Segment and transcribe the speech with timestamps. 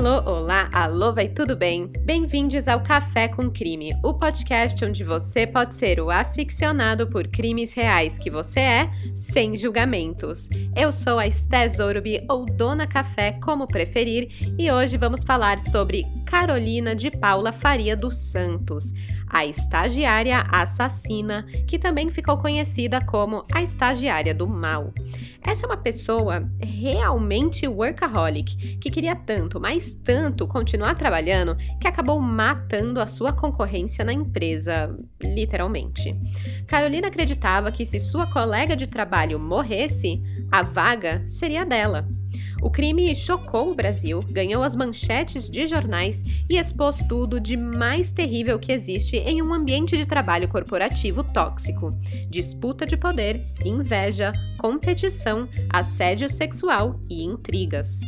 [0.00, 1.86] Alô, olá, alô, vai tudo bem?
[1.86, 7.74] Bem-vindos ao Café com Crime, o podcast onde você pode ser o aficionado por crimes
[7.74, 10.48] reais que você é, sem julgamentos.
[10.74, 14.28] Eu sou a Esté Zorubi, ou Dona Café, como preferir,
[14.58, 18.92] e hoje vamos falar sobre Carolina de Paula Faria dos Santos,
[19.26, 24.94] a estagiária assassina, que também ficou conhecida como a estagiária do mal.
[25.42, 32.20] Essa é uma pessoa realmente workaholic, que queria tanto, mas tanto continuar trabalhando, que acabou
[32.20, 36.14] matando a sua concorrência na empresa, literalmente.
[36.68, 42.06] Carolina acreditava que se sua colega de trabalho morresse, a vaga seria dela.
[42.62, 48.12] O crime chocou o Brasil, ganhou as manchetes de jornais e expôs tudo de mais
[48.12, 51.92] terrível que existe em um ambiente de trabalho corporativo tóxico:
[52.28, 58.00] disputa de poder, inveja, competição, assédio sexual e intrigas.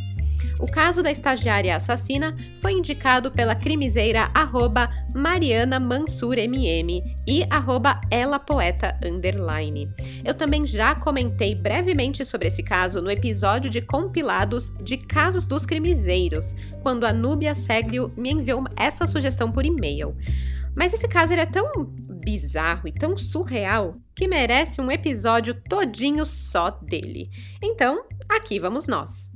[0.63, 7.99] O caso da estagiária assassina foi indicado pela crimiseira arroba Mariana Mansur MM e arroba
[8.09, 9.89] ela poeta underline.
[10.23, 15.65] Eu também já comentei brevemente sobre esse caso no episódio de compilados de casos dos
[15.65, 20.15] crimizeiros, quando a Núbia Seglio me enviou essa sugestão por e-mail.
[20.73, 21.83] Mas esse caso ele é tão
[22.23, 27.29] bizarro e tão surreal que merece um episódio todinho só dele.
[27.61, 29.32] Então, aqui vamos nós.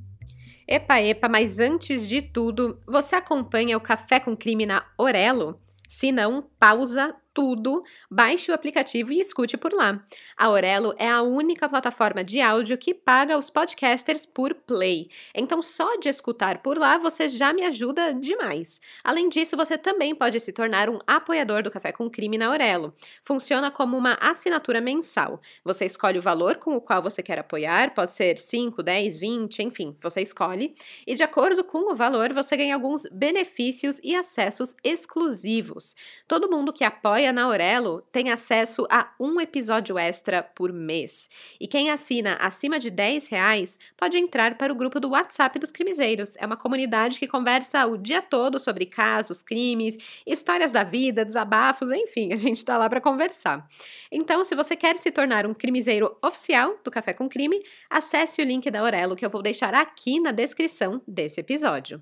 [0.67, 5.61] Epa, epa, mas antes de tudo, você acompanha o Café com Crime na Orelo?
[5.87, 10.03] Se não, pausa tudo, baixe o aplicativo e escute por lá.
[10.35, 15.07] A Aurelo é a única plataforma de áudio que paga os podcasters por play.
[15.35, 18.81] Então, só de escutar por lá você já me ajuda demais.
[19.03, 22.91] Além disso, você também pode se tornar um apoiador do Café com Crime na Aurelo.
[23.21, 25.39] Funciona como uma assinatura mensal.
[25.63, 29.61] Você escolhe o valor com o qual você quer apoiar, pode ser 5, 10, 20,
[29.61, 30.73] enfim, você escolhe.
[31.05, 35.95] E de acordo com o valor, você ganha alguns benefícios e acessos exclusivos.
[36.27, 41.29] Todo mundo que apoia na Aurelo tem acesso a um episódio extra por mês.
[41.59, 45.71] E quem assina acima de 10 reais pode entrar para o grupo do WhatsApp dos
[45.71, 46.35] Crimezeiros.
[46.38, 51.91] É uma comunidade que conversa o dia todo sobre casos, crimes, histórias da vida, desabafos,
[51.91, 53.67] enfim, a gente está lá para conversar.
[54.11, 57.59] Então, se você quer se tornar um crimiseiro oficial do Café com Crime,
[57.89, 62.01] acesse o link da Aurelo que eu vou deixar aqui na descrição desse episódio.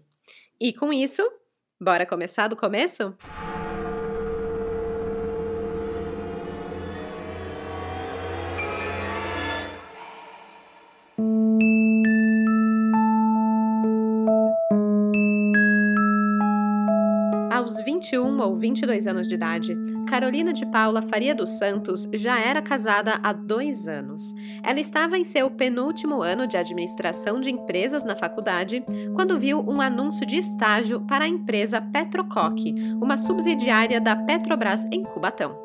[0.59, 1.27] E com isso,
[1.79, 3.15] bora começar do começo?
[17.65, 19.75] Aos 21 ou 22 anos de idade,
[20.07, 24.21] Carolina de Paula Faria dos Santos já era casada há dois anos.
[24.61, 29.81] Ela estava em seu penúltimo ano de administração de empresas na faculdade quando viu um
[29.81, 35.57] anúncio de estágio para a empresa Petrocoque, uma subsidiária da Petrobras em Cubatão.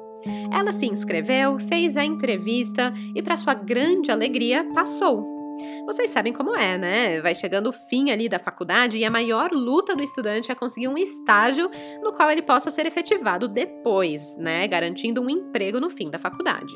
[0.51, 5.40] Ela se inscreveu, fez a entrevista e, para sua grande alegria, passou.
[5.87, 7.21] Vocês sabem como é, né?
[7.21, 10.89] Vai chegando o fim ali da faculdade e a maior luta do estudante é conseguir
[10.89, 11.71] um estágio
[12.03, 14.67] no qual ele possa ser efetivado depois, né?
[14.67, 16.75] Garantindo um emprego no fim da faculdade.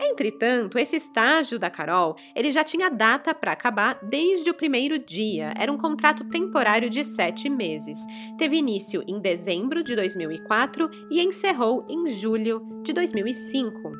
[0.00, 5.54] Entretanto, esse estágio da Carol, ele já tinha data para acabar desde o primeiro dia.
[5.56, 7.98] Era um contrato temporário de sete meses.
[8.36, 13.92] Teve início em dezembro de 2004 e encerrou em julho de 2005.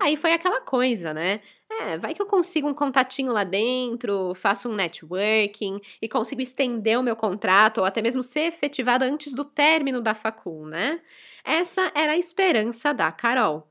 [0.00, 1.40] Aí foi aquela coisa, né?
[1.80, 6.98] É, vai que eu consigo um contatinho lá dentro, faço um networking e consigo estender
[6.98, 11.00] o meu contrato ou até mesmo ser efetivada antes do término da facul, né?
[11.44, 13.70] Essa era a esperança da Carol.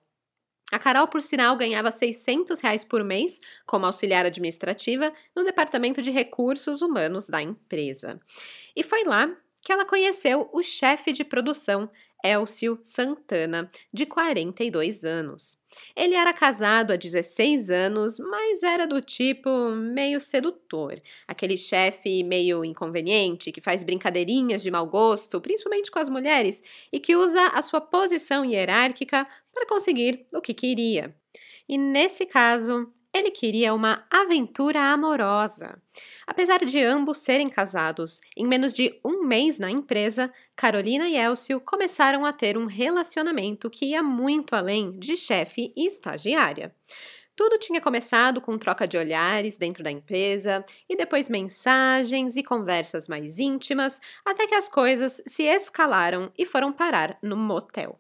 [0.72, 6.12] A Carol, por sinal, ganhava 600 reais por mês como auxiliar administrativa no Departamento de
[6.12, 8.20] Recursos Humanos da empresa.
[8.76, 9.30] E foi lá
[9.62, 11.90] que ela conheceu o chefe de produção,
[12.24, 15.58] Elcio Santana, de 42 anos.
[15.96, 22.64] Ele era casado há 16 anos, mas era do tipo meio sedutor, aquele chefe meio
[22.64, 26.62] inconveniente que faz brincadeirinhas de mau gosto, principalmente com as mulheres,
[26.92, 31.16] e que usa a sua posição hierárquica para conseguir o que queria.
[31.68, 35.82] E nesse caso, ele queria uma aventura amorosa.
[36.28, 41.62] Apesar de ambos serem casados, em menos de um mês na empresa, Carolina e Elcio
[41.62, 46.76] começaram a ter um relacionamento que ia muito além de chefe e estagiária.
[47.38, 53.08] Tudo tinha começado com troca de olhares dentro da empresa e depois mensagens e conversas
[53.08, 57.98] mais íntimas, até que as coisas se escalaram e foram parar no motel.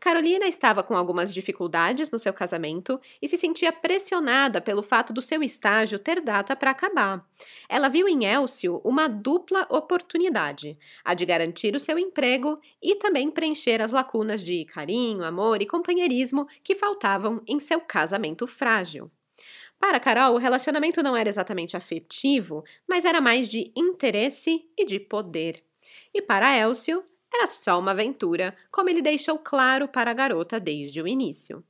[0.00, 5.20] Carolina estava com algumas dificuldades no seu casamento e se sentia pressionada pelo fato do
[5.20, 7.26] seu estágio ter data para acabar.
[7.68, 13.30] Ela viu em Elcio uma dupla oportunidade: a de garantir o seu emprego e também
[13.30, 19.10] preencher as lacunas de carinho, amor e companheirismo que faltavam em seu casamento frágil.
[19.78, 24.98] Para Carol, o relacionamento não era exatamente afetivo, mas era mais de interesse e de
[24.98, 25.62] poder.
[26.12, 31.00] E para Elcio, era só uma aventura, como ele deixou claro para a garota desde
[31.02, 31.64] o início.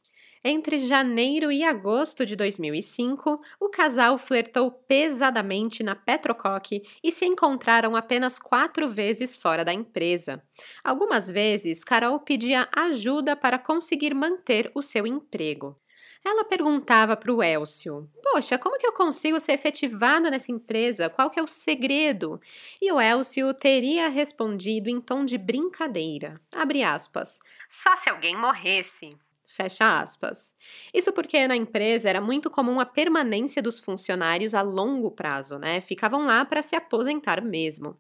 [0.44, 7.96] Entre janeiro e agosto de 2005, o casal flertou pesadamente na Petrocoque e se encontraram
[7.96, 10.42] apenas quatro vezes fora da empresa.
[10.84, 15.76] Algumas vezes, Carol pedia ajuda para conseguir manter o seu emprego.
[16.24, 21.08] Ela perguntava para o Elcio: Poxa, como que eu consigo ser efetivada nessa empresa?
[21.08, 22.40] Qual que é o segredo?
[22.80, 26.40] E o Elcio teria respondido em tom de brincadeira.
[26.52, 27.38] Abre aspas.
[27.82, 29.16] Só se alguém morresse.
[29.46, 30.54] Fecha aspas.
[30.94, 35.80] Isso porque na empresa era muito comum a permanência dos funcionários a longo prazo, né?
[35.80, 37.98] Ficavam lá para se aposentar mesmo.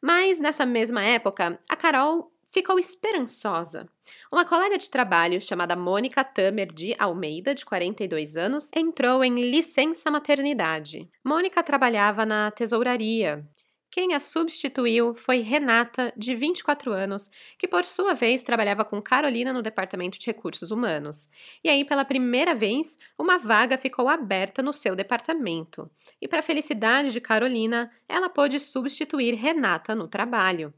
[0.00, 3.88] Mas nessa mesma época, a Carol ficou esperançosa.
[4.32, 10.10] Uma colega de trabalho chamada Mônica Tamer de Almeida, de 42 anos, entrou em licença
[10.10, 11.08] maternidade.
[11.24, 13.46] Mônica trabalhava na tesouraria.
[13.90, 19.50] Quem a substituiu foi Renata, de 24 anos, que por sua vez trabalhava com Carolina
[19.50, 21.26] no departamento de recursos humanos.
[21.64, 25.90] E aí, pela primeira vez, uma vaga ficou aberta no seu departamento.
[26.20, 30.72] E, para a felicidade de Carolina, ela pôde substituir Renata no trabalho.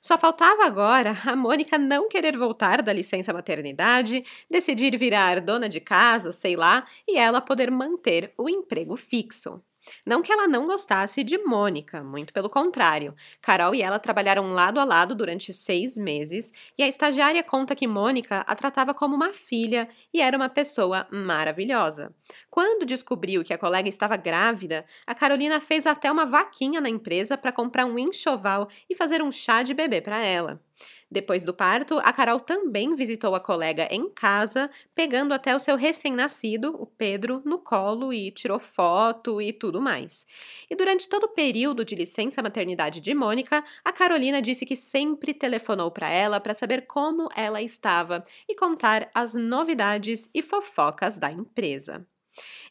[0.00, 5.80] Só faltava agora a Mônica não querer voltar da licença maternidade, decidir virar dona de
[5.80, 9.62] casa, sei lá, e ela poder manter o emprego fixo.
[10.06, 13.14] Não que ela não gostasse de Mônica, muito pelo contrário.
[13.40, 17.86] Carol e ela trabalharam lado a lado durante seis meses e a estagiária conta que
[17.86, 22.14] Mônica a tratava como uma filha e era uma pessoa maravilhosa.
[22.54, 27.36] Quando descobriu que a colega estava grávida, a Carolina fez até uma vaquinha na empresa
[27.36, 30.62] para comprar um enxoval e fazer um chá de bebê para ela.
[31.10, 35.74] Depois do parto, a Carol também visitou a colega em casa, pegando até o seu
[35.74, 40.24] recém-nascido, o Pedro, no colo e tirou foto e tudo mais.
[40.70, 45.34] E durante todo o período de licença maternidade de Mônica, a Carolina disse que sempre
[45.34, 51.32] telefonou para ela para saber como ela estava e contar as novidades e fofocas da
[51.32, 52.06] empresa.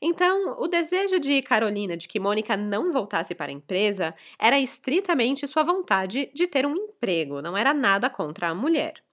[0.02, 5.48] Então, o desejo de Carolina de que Mônica não voltasse para a empresa era estritamente
[5.48, 9.04] sua vontade de ter um emprego, não era nada contra a mulher.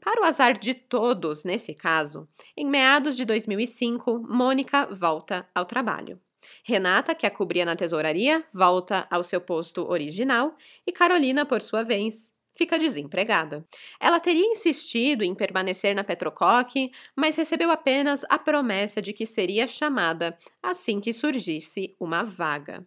[0.00, 6.20] Para o azar de todos nesse caso, em meados de 2005, Mônica volta ao trabalho.
[6.62, 10.54] Renata, que a cobria na tesouraria, volta ao seu posto original
[10.86, 13.66] e Carolina, por sua vez, fica desempregada.
[14.00, 19.66] Ela teria insistido em permanecer na Petrocoque, mas recebeu apenas a promessa de que seria
[19.66, 22.86] chamada assim que surgisse uma vaga.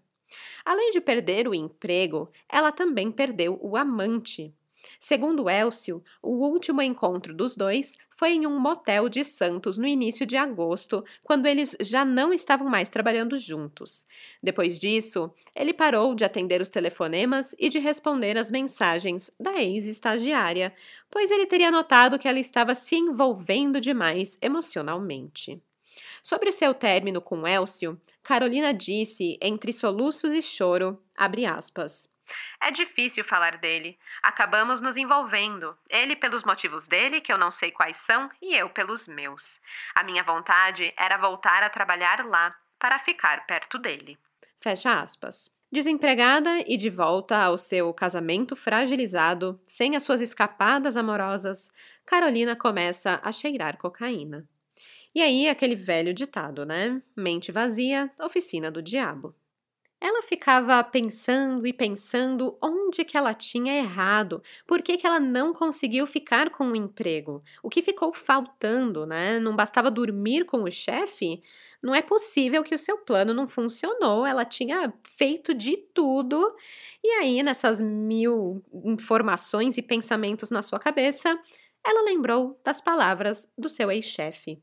[0.66, 4.54] Além de perder o emprego, ela também perdeu o amante.
[5.00, 10.26] Segundo Elcio, o último encontro dos dois foi em um motel de Santos no início
[10.26, 14.08] de agosto, quando eles já não estavam mais trabalhando juntos.
[14.42, 20.74] Depois disso, ele parou de atender os telefonemas e de responder às mensagens da ex-estagiária,
[21.12, 25.62] pois ele teria notado que ela estava se envolvendo demais emocionalmente.
[26.24, 32.10] Sobre o seu término com Elcio, Carolina disse, entre soluços e choro, abre aspas.
[32.62, 33.98] É difícil falar dele.
[34.22, 38.70] Acabamos nos envolvendo, ele pelos motivos dele, que eu não sei quais são, e eu
[38.70, 39.60] pelos meus.
[39.96, 44.18] A minha vontade era voltar a trabalhar lá, para ficar perto dele.
[44.58, 45.52] Fecha aspas.
[45.70, 51.70] Desempregada e de volta ao seu casamento fragilizado, sem as suas escapadas amorosas,
[52.06, 54.48] Carolina começa a cheirar cocaína.
[55.14, 57.02] E aí, aquele velho ditado, né?
[57.16, 59.36] Mente vazia, oficina do diabo.
[60.00, 65.54] Ela ficava pensando e pensando onde que ela tinha errado, por que, que ela não
[65.54, 69.40] conseguiu ficar com o emprego, o que ficou faltando, né?
[69.40, 71.42] Não bastava dormir com o chefe?
[71.82, 76.56] Não é possível que o seu plano não funcionou, ela tinha feito de tudo.
[77.04, 81.40] E aí, nessas mil informações e pensamentos na sua cabeça,
[81.86, 84.62] ela lembrou das palavras do seu ex-chefe: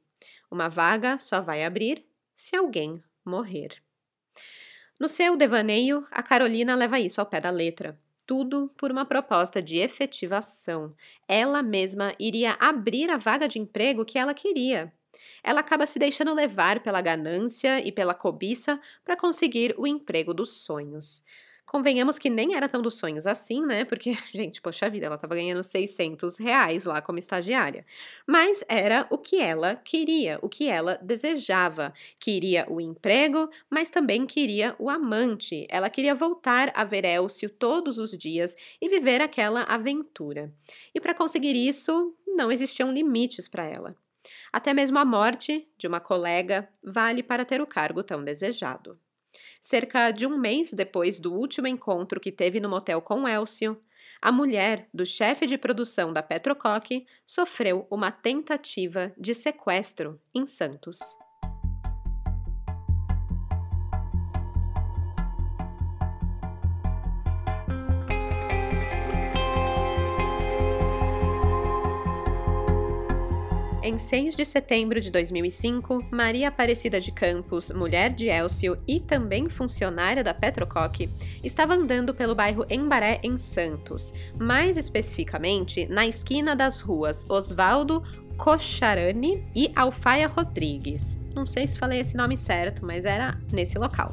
[0.50, 3.83] Uma vaga só vai abrir se alguém morrer.
[5.04, 7.94] No seu devaneio, a Carolina leva isso ao pé da letra.
[8.26, 10.94] Tudo por uma proposta de efetivação.
[11.28, 14.90] Ela mesma iria abrir a vaga de emprego que ela queria.
[15.42, 20.54] Ela acaba se deixando levar pela ganância e pela cobiça para conseguir o emprego dos
[20.54, 21.22] sonhos.
[21.66, 23.84] Convenhamos que nem era tão dos sonhos assim, né?
[23.84, 27.84] Porque, gente, poxa vida, ela estava ganhando 600 reais lá como estagiária.
[28.26, 31.92] Mas era o que ela queria, o que ela desejava.
[32.20, 35.64] Queria o emprego, mas também queria o amante.
[35.68, 40.52] Ela queria voltar a ver Elcio todos os dias e viver aquela aventura.
[40.94, 43.96] E para conseguir isso, não existiam limites para ela.
[44.52, 48.98] Até mesmo a morte de uma colega vale para ter o cargo tão desejado.
[49.64, 53.80] Cerca de um mês depois do último encontro que teve no motel com Elcio,
[54.20, 60.98] a mulher do chefe de produção da Petrocoque sofreu uma tentativa de sequestro em Santos.
[73.86, 79.46] Em 6 de setembro de 2005, Maria Aparecida de Campos, mulher de Elcio e também
[79.46, 81.10] funcionária da Petrocoque,
[81.42, 84.10] estava andando pelo bairro Embaré, em Santos,
[84.40, 88.02] mais especificamente na esquina das ruas Osvaldo
[88.38, 91.18] Cocharani e Alfaia Rodrigues.
[91.34, 94.10] Não sei se falei esse nome certo, mas era nesse local.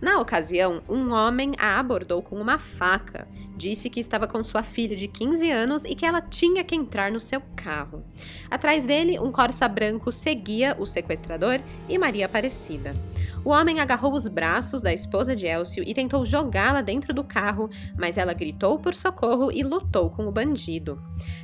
[0.00, 3.28] Na ocasião, um homem a abordou com uma faca
[3.60, 7.12] Disse que estava com sua filha de 15 anos e que ela tinha que entrar
[7.12, 8.02] no seu carro.
[8.50, 12.96] Atrás dele, um Corsa branco seguia o sequestrador e Maria Aparecida.
[13.44, 17.68] O homem agarrou os braços da esposa de Elcio e tentou jogá-la dentro do carro,
[17.98, 20.98] mas ela gritou por socorro e lutou com o bandido.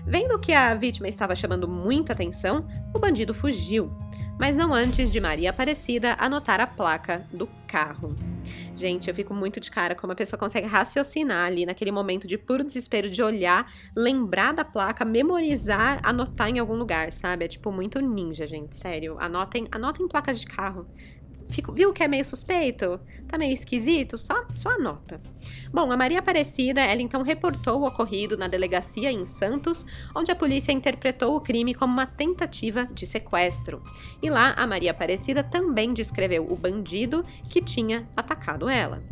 [0.07, 3.91] Vendo que a vítima estava chamando muita atenção, o bandido fugiu,
[4.39, 8.15] mas não antes de Maria Aparecida anotar a placa do carro.
[8.75, 12.37] Gente, eu fico muito de cara como a pessoa consegue raciocinar ali naquele momento de
[12.37, 17.47] puro desespero de olhar, lembrar da placa, memorizar, anotar em algum lugar, sabe?
[17.47, 19.17] É tipo muito ninja, gente, sério.
[19.19, 20.87] Anotem, anotem placas de carro.
[21.49, 23.01] Fico, viu que é meio suspeito?
[23.29, 24.19] Tá meio esquisito?
[24.19, 25.21] Só, só anota.
[25.73, 30.37] Bom, a Maria Aparecida, ela então reportou o ocorrido na delegacia em Santos, onde a
[30.37, 33.83] polícia interpretou o crime como uma tentativa de sequestro.
[34.23, 39.03] E lá, a Maria Aparecida também descreveu o bandido que tinha atacado ela.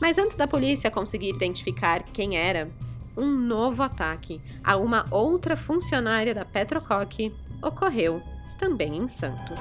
[0.00, 2.70] Mas antes da polícia conseguir identificar quem era,
[3.16, 8.22] um novo ataque a uma outra funcionária da Petrocoque ocorreu
[8.58, 9.60] também em Santos.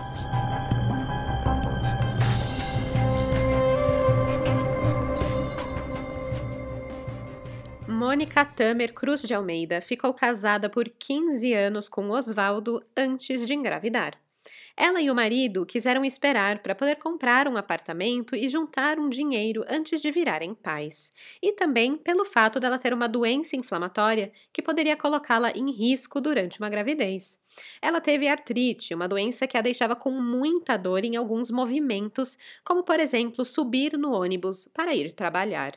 [7.97, 14.13] Mônica Tamer Cruz de Almeida ficou casada por 15 anos com Oswaldo antes de engravidar.
[14.77, 19.65] Ela e o marido quiseram esperar para poder comprar um apartamento e juntar um dinheiro
[19.67, 21.09] antes de virarem pais.
[21.41, 26.59] E também pelo fato dela ter uma doença inflamatória que poderia colocá-la em risco durante
[26.59, 27.39] uma gravidez.
[27.81, 32.83] Ela teve artrite, uma doença que a deixava com muita dor em alguns movimentos, como
[32.83, 35.73] por exemplo subir no ônibus para ir trabalhar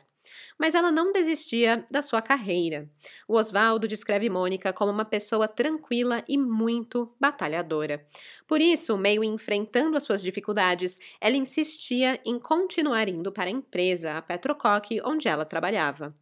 [0.61, 2.87] mas ela não desistia da sua carreira.
[3.27, 8.05] O Oswaldo descreve Mônica como uma pessoa tranquila e muito batalhadora.
[8.47, 14.15] Por isso, meio enfrentando as suas dificuldades, ela insistia em continuar indo para a empresa,
[14.15, 16.15] a Petrocoque, onde ela trabalhava.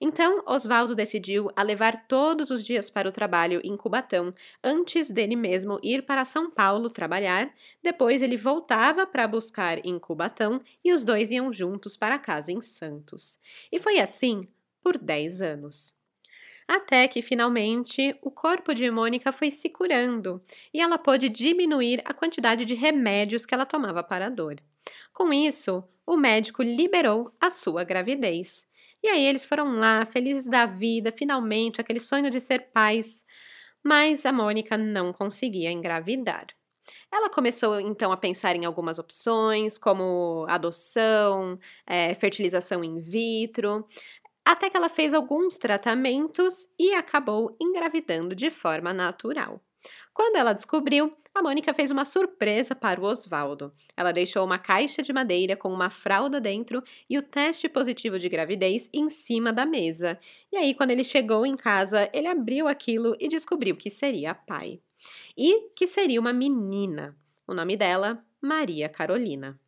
[0.00, 4.32] Então, Oswaldo decidiu a levar todos os dias para o trabalho em Cubatão,
[4.64, 7.52] antes dele mesmo ir para São Paulo trabalhar.
[7.82, 12.62] Depois, ele voltava para buscar em Cubatão e os dois iam juntos para casa em
[12.62, 13.38] Santos.
[13.70, 14.42] E foi assim
[14.82, 15.94] por 10 anos.
[16.68, 20.40] Até que finalmente o corpo de Mônica foi se curando
[20.72, 24.56] e ela pôde diminuir a quantidade de remédios que ela tomava para a dor.
[25.12, 28.66] Com isso, o médico liberou a sua gravidez.
[29.02, 33.24] E aí eles foram lá, felizes da vida, finalmente, aquele sonho de ser pais.
[33.82, 36.46] Mas a Mônica não conseguia engravidar.
[37.12, 43.86] Ela começou então a pensar em algumas opções, como adoção, é, fertilização in vitro,
[44.44, 49.60] até que ela fez alguns tratamentos e acabou engravidando de forma natural.
[50.12, 53.72] Quando ela descobriu, a Mônica fez uma surpresa para o Oswaldo.
[53.96, 58.28] Ela deixou uma caixa de madeira com uma fralda dentro e o teste positivo de
[58.28, 60.18] gravidez em cima da mesa.
[60.52, 64.80] E aí, quando ele chegou em casa, ele abriu aquilo e descobriu que seria pai.
[65.36, 67.16] E que seria uma menina.
[67.46, 69.58] O nome dela, Maria Carolina.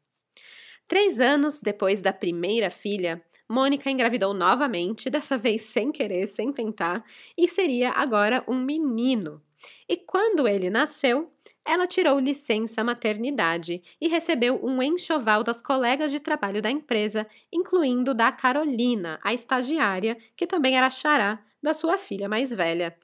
[0.86, 7.04] Três anos depois da primeira filha, Mônica engravidou novamente, dessa vez sem querer, sem tentar,
[7.36, 9.42] e seria agora um menino.
[9.88, 11.30] E quando ele nasceu,
[11.64, 18.14] ela tirou licença maternidade e recebeu um enxoval das colegas de trabalho da empresa, incluindo
[18.14, 22.96] da Carolina, a estagiária, que também era xará da sua filha mais velha.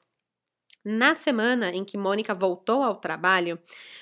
[0.91, 3.59] Na semana em que Mônica voltou ao trabalho,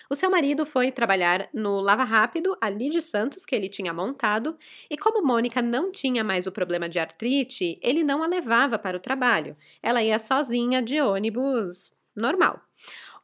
[0.08, 4.56] o seu marido foi trabalhar no Lava Rápido, ali de Santos, que ele tinha montado,
[4.88, 8.96] e como Mônica não tinha mais o problema de artrite, ele não a levava para
[8.96, 9.56] o trabalho.
[9.82, 12.65] Ela ia sozinha de ônibus normal.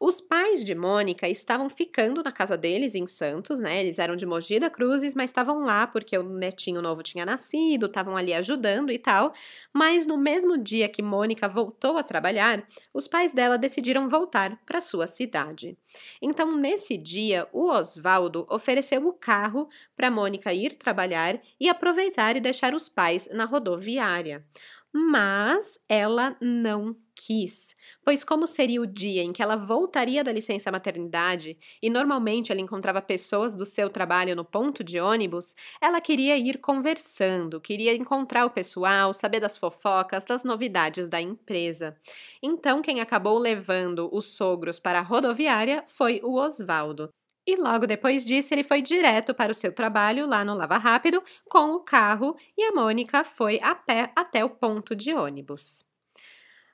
[0.04, 3.80] Os pais de Mônica estavam ficando na casa deles em Santos, né?
[3.80, 7.86] Eles eram de Mogi da Cruzes, mas estavam lá porque o netinho novo tinha nascido,
[7.86, 9.32] estavam ali ajudando e tal.
[9.72, 14.80] Mas no mesmo dia que Mônica voltou a trabalhar, os pais dela decidiram voltar para
[14.80, 15.78] sua cidade.
[16.20, 22.40] Então, nesse dia, o Oswaldo ofereceu o carro para Mônica ir trabalhar e aproveitar e
[22.40, 24.44] deixar os pais na rodoviária.
[24.92, 30.70] Mas ela não quis, pois como seria o dia em que ela voltaria da licença
[30.72, 36.36] maternidade e normalmente ela encontrava pessoas do seu trabalho no ponto de ônibus, ela queria
[36.36, 41.96] ir conversando, queria encontrar o pessoal, saber das fofocas, das novidades da empresa.
[42.42, 47.08] Então quem acabou levando os sogros para a rodoviária foi o Osvaldo.
[47.46, 51.22] E logo depois disso, ele foi direto para o seu trabalho lá no Lava Rápido
[51.48, 55.84] com o carro e a Mônica foi a pé até o ponto de ônibus.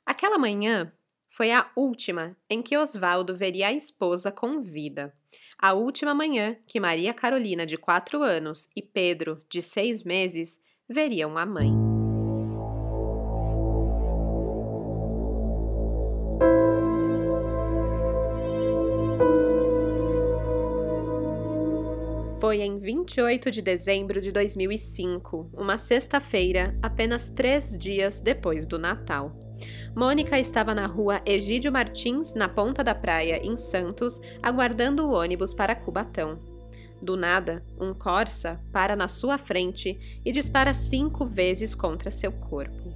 [0.09, 0.91] Aquela manhã
[1.29, 5.15] foi a última em que Osvaldo veria a esposa com vida.
[5.59, 11.37] A última manhã que Maria Carolina, de quatro anos, e Pedro, de seis meses, veriam
[11.37, 11.71] a mãe.
[22.41, 29.48] Foi em 28 de dezembro de 2005, uma sexta-feira, apenas três dias depois do Natal.
[29.95, 35.53] Mônica estava na rua Egídio Martins, na ponta da praia, em Santos, aguardando o ônibus
[35.53, 36.39] para Cubatão.
[37.01, 42.93] Do nada, um Corsa para na sua frente e dispara cinco vezes contra seu corpo.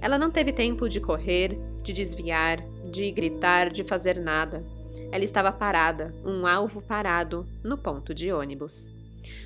[0.00, 4.64] Ela não teve tempo de correr, de desviar, de gritar, de fazer nada.
[5.10, 8.90] Ela estava parada, um alvo parado, no ponto de ônibus.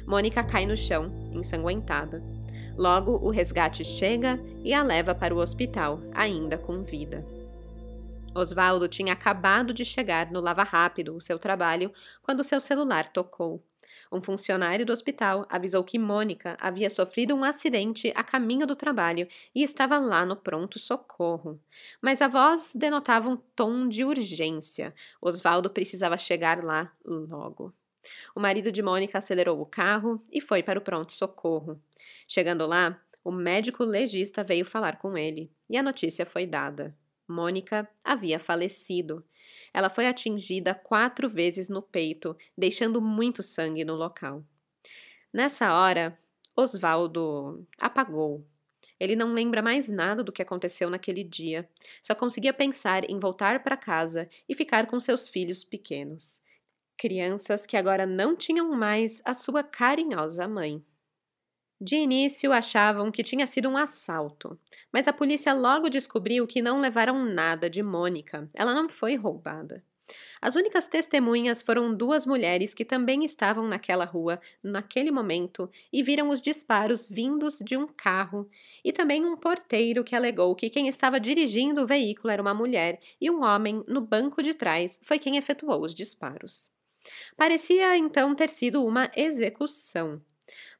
[0.06, 2.22] Mônica cai no chão, ensanguentada.
[2.78, 7.26] Logo, o resgate chega e a leva para o hospital, ainda com vida.
[8.32, 11.92] Osvaldo tinha acabado de chegar no Lava Rápido, o seu trabalho,
[12.22, 13.60] quando seu celular tocou.
[14.12, 19.26] Um funcionário do hospital avisou que Mônica havia sofrido um acidente a caminho do trabalho
[19.52, 21.60] e estava lá no pronto-socorro.
[22.00, 24.94] Mas a voz denotava um tom de urgência.
[25.20, 27.74] Osvaldo precisava chegar lá logo.
[28.34, 31.80] O marido de Mônica acelerou o carro e foi para o pronto-socorro.
[32.26, 36.96] Chegando lá, o médico legista veio falar com ele e a notícia foi dada.
[37.28, 39.24] Mônica havia falecido.
[39.72, 44.42] Ela foi atingida quatro vezes no peito, deixando muito sangue no local.
[45.32, 46.18] Nessa hora,
[46.56, 48.46] Osvaldo apagou.
[48.98, 51.68] Ele não lembra mais nada do que aconteceu naquele dia.
[52.02, 56.40] Só conseguia pensar em voltar para casa e ficar com seus filhos pequenos.
[56.98, 60.84] Crianças que agora não tinham mais a sua carinhosa mãe.
[61.80, 64.58] De início achavam que tinha sido um assalto,
[64.92, 68.48] mas a polícia logo descobriu que não levaram nada de Mônica.
[68.52, 69.84] Ela não foi roubada.
[70.42, 76.30] As únicas testemunhas foram duas mulheres que também estavam naquela rua naquele momento e viram
[76.30, 78.50] os disparos vindos de um carro,
[78.84, 82.98] e também um porteiro que alegou que quem estava dirigindo o veículo era uma mulher
[83.20, 86.76] e um homem no banco de trás foi quem efetuou os disparos.
[87.36, 90.14] Parecia então ter sido uma execução.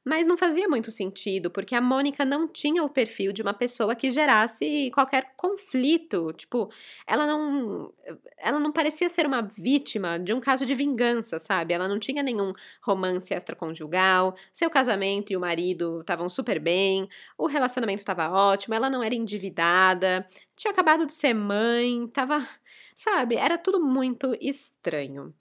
[0.03, 3.95] Mas não fazia muito sentido, porque a Mônica não tinha o perfil de uma pessoa
[3.95, 6.31] que gerasse qualquer conflito.
[6.33, 6.71] Tipo,
[7.05, 7.93] ela não.
[8.37, 11.73] Ela não parecia ser uma vítima de um caso de vingança, sabe?
[11.73, 17.45] Ela não tinha nenhum romance extraconjugal, seu casamento e o marido estavam super bem, o
[17.47, 22.47] relacionamento estava ótimo, ela não era endividada, tinha acabado de ser mãe, tava.
[22.95, 23.35] Sabe?
[23.35, 25.33] Era tudo muito estranho.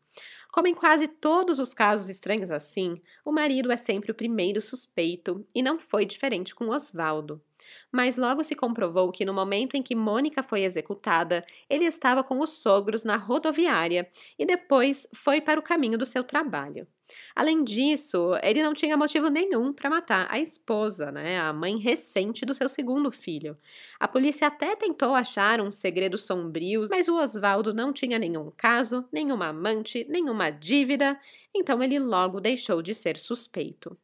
[0.52, 5.46] Como em quase todos os casos estranhos assim, o marido é sempre o primeiro suspeito
[5.54, 7.42] e não foi diferente com Osvaldo.
[7.90, 12.40] Mas logo se comprovou que no momento em que Mônica foi executada, ele estava com
[12.40, 16.86] os sogros na rodoviária e depois foi para o caminho do seu trabalho.
[17.34, 22.44] Além disso, ele não tinha motivo nenhum para matar a esposa, né, a mãe recente
[22.44, 23.56] do seu segundo filho.
[23.98, 29.06] A polícia até tentou achar um segredo sombrio, mas o Oswaldo não tinha nenhum caso,
[29.12, 31.18] nenhuma amante, nenhuma dívida,
[31.54, 33.96] então ele logo deixou de ser suspeito.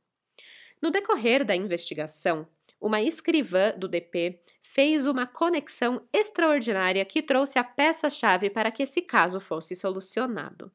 [0.81, 2.47] No decorrer da investigação,
[2.85, 9.01] uma escrivã do DP fez uma conexão extraordinária que trouxe a peça-chave para que esse
[9.01, 10.71] caso fosse solucionado.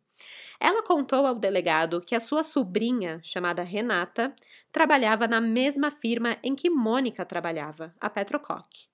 [0.60, 4.34] Ela contou ao delegado que a sua sobrinha, chamada Renata,
[4.72, 8.90] trabalhava na mesma firma em que Mônica trabalhava, a Petrococ.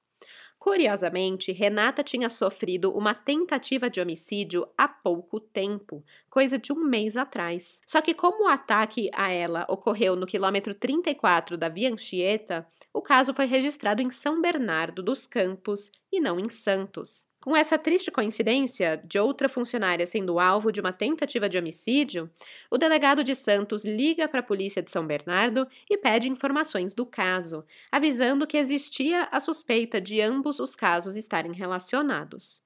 [0.60, 6.04] Curiosamente, Renata tinha sofrido uma tentativa de homicídio há pouco tempo,
[6.36, 7.82] coisa de um mês atrás.
[7.88, 13.02] Só que, como o ataque a ela ocorreu no quilômetro 34 da Via Anchieta, o
[13.02, 17.26] caso foi registrado em São Bernardo dos Campos e não em Santos.
[17.40, 22.30] Com essa triste coincidência de outra funcionária sendo alvo de uma tentativa de homicídio,
[22.70, 27.06] o delegado de Santos liga para a polícia de São Bernardo e pede informações do
[27.06, 32.65] caso, avisando que existia a suspeita de ambos os casos estarem relacionados.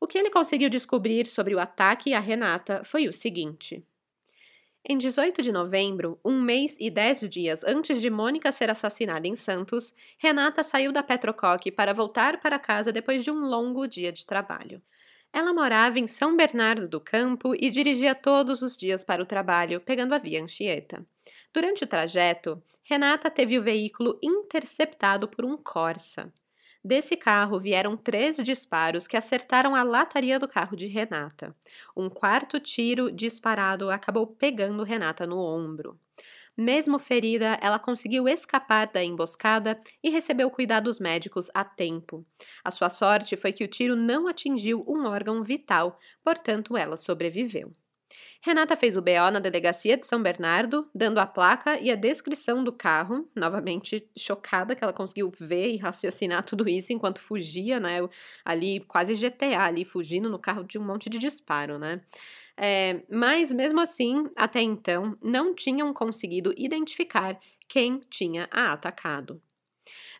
[0.00, 3.84] O que ele conseguiu descobrir sobre o ataque a Renata foi o seguinte.
[4.82, 9.36] Em 18 de novembro, um mês e dez dias antes de Mônica ser assassinada em
[9.36, 14.24] Santos, Renata saiu da Petrocoque para voltar para casa depois de um longo dia de
[14.24, 14.80] trabalho.
[15.30, 19.80] Ela morava em São Bernardo do Campo e dirigia todos os dias para o trabalho,
[19.80, 21.06] pegando a via Anchieta.
[21.52, 26.32] Durante o trajeto, Renata teve o veículo interceptado por um Corsa.
[26.82, 31.54] Desse carro vieram três disparos que acertaram a lataria do carro de Renata.
[31.96, 35.98] Um quarto tiro disparado acabou pegando Renata no ombro.
[36.56, 42.26] Mesmo ferida, ela conseguiu escapar da emboscada e recebeu cuidados médicos a tempo.
[42.64, 47.74] A sua sorte foi que o tiro não atingiu um órgão vital, portanto, ela sobreviveu.
[48.42, 52.64] Renata fez o BO na delegacia de São Bernardo, dando a placa e a descrição
[52.64, 57.98] do carro, novamente chocada que ela conseguiu ver e raciocinar tudo isso enquanto fugia, né?
[58.42, 62.00] Ali, quase GTA, ali fugindo no carro de um monte de disparo, né?
[62.56, 69.40] É, mas mesmo assim, até então, não tinham conseguido identificar quem tinha a atacado.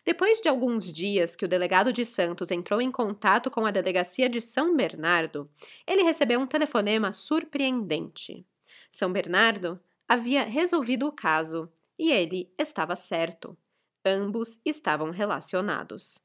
[0.05, 4.29] Depois de alguns dias que o delegado de Santos entrou em contato com a delegacia
[4.29, 5.51] de São Bernardo,
[5.87, 8.47] ele recebeu um telefonema surpreendente.
[8.91, 9.79] São Bernardo
[10.09, 13.57] havia resolvido o caso e ele estava certo.
[14.05, 16.19] Ambos estavam relacionados.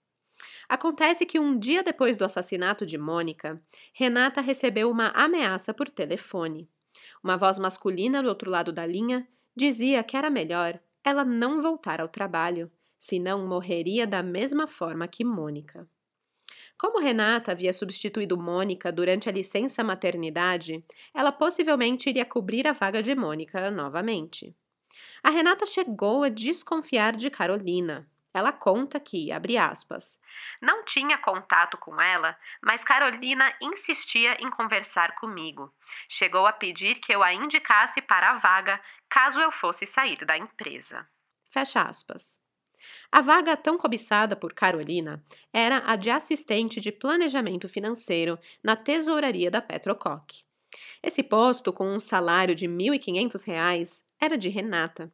[0.67, 3.61] Acontece que um dia depois do assassinato de Mônica,
[3.93, 6.69] Renata recebeu uma ameaça por telefone.
[7.21, 12.01] Uma voz masculina do outro lado da linha dizia que era melhor ela não voltar
[12.01, 12.71] ao trabalho
[13.05, 15.87] senão morreria da mesma forma que Mônica.
[16.75, 23.03] Como Renata havia substituído Mônica durante a licença maternidade, ela possivelmente iria cobrir a vaga
[23.03, 24.55] de Mônica novamente.
[25.21, 28.09] A Renata chegou a desconfiar de Carolina.
[28.33, 30.19] Ela conta que, abre aspas,
[30.59, 35.71] não tinha contato com ela, mas Carolina insistia em conversar comigo.
[36.09, 40.35] Chegou a pedir que eu a indicasse para a vaga caso eu fosse sair da
[40.35, 41.07] empresa.
[41.51, 42.43] Fecha aspas.
[43.11, 49.49] A vaga tão cobiçada por Carolina era a de assistente de planejamento financeiro na tesouraria
[49.49, 50.43] da Petrocoque.
[51.01, 55.11] Esse posto, com um salário de R$ 1.500, era de Renata.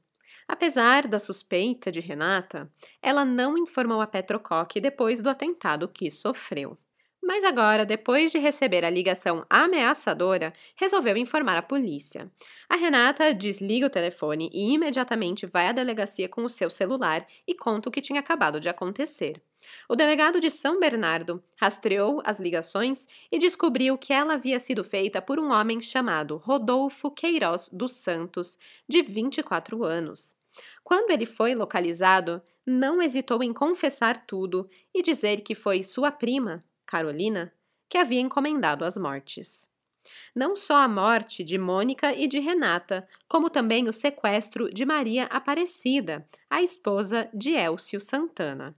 [0.47, 2.71] Apesar da suspeita de Renata,
[3.01, 6.77] ela não informou a Petrocoque depois do atentado que sofreu.
[7.31, 12.29] Mas agora, depois de receber a ligação ameaçadora, resolveu informar a polícia.
[12.67, 17.55] A Renata desliga o telefone e imediatamente vai à delegacia com o seu celular e
[17.55, 19.41] conta o que tinha acabado de acontecer.
[19.87, 25.21] O delegado de São Bernardo rastreou as ligações e descobriu que ela havia sido feita
[25.21, 28.57] por um homem chamado Rodolfo Queiroz dos Santos,
[28.89, 30.35] de 24 anos.
[30.83, 36.61] Quando ele foi localizado, não hesitou em confessar tudo e dizer que foi sua prima,
[36.91, 37.53] Carolina,
[37.89, 39.65] que havia encomendado as mortes.
[40.35, 45.23] Não só a morte de Mônica e de Renata, como também o sequestro de Maria
[45.27, 48.73] Aparecida, a esposa de Elcio Santana.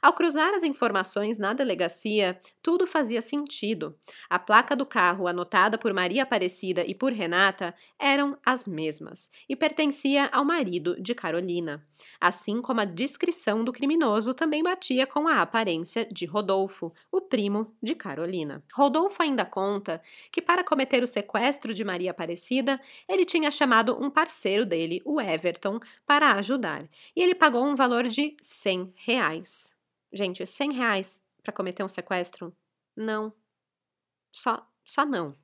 [0.00, 3.96] Ao cruzar as informações na delegacia, tudo fazia sentido.
[4.30, 9.56] A placa do carro anotada por Maria Aparecida e por Renata eram as mesmas e
[9.56, 11.84] pertencia ao marido de Carolina,
[12.20, 17.74] assim como a descrição do criminoso também batia com a aparência de Rodolfo, o primo
[17.82, 18.62] de Carolina.
[18.72, 24.10] Rodolfo ainda conta que para cometer o sequestro de Maria Aparecida, ele tinha chamado um
[24.10, 26.84] parceiro dele, o Everton, para ajudar,
[27.14, 29.77] e ele pagou um valor de 100 reais.
[30.12, 32.54] Gente, 100 reais para cometer um sequestro?
[32.96, 33.32] Não.
[34.32, 35.36] Só, só não.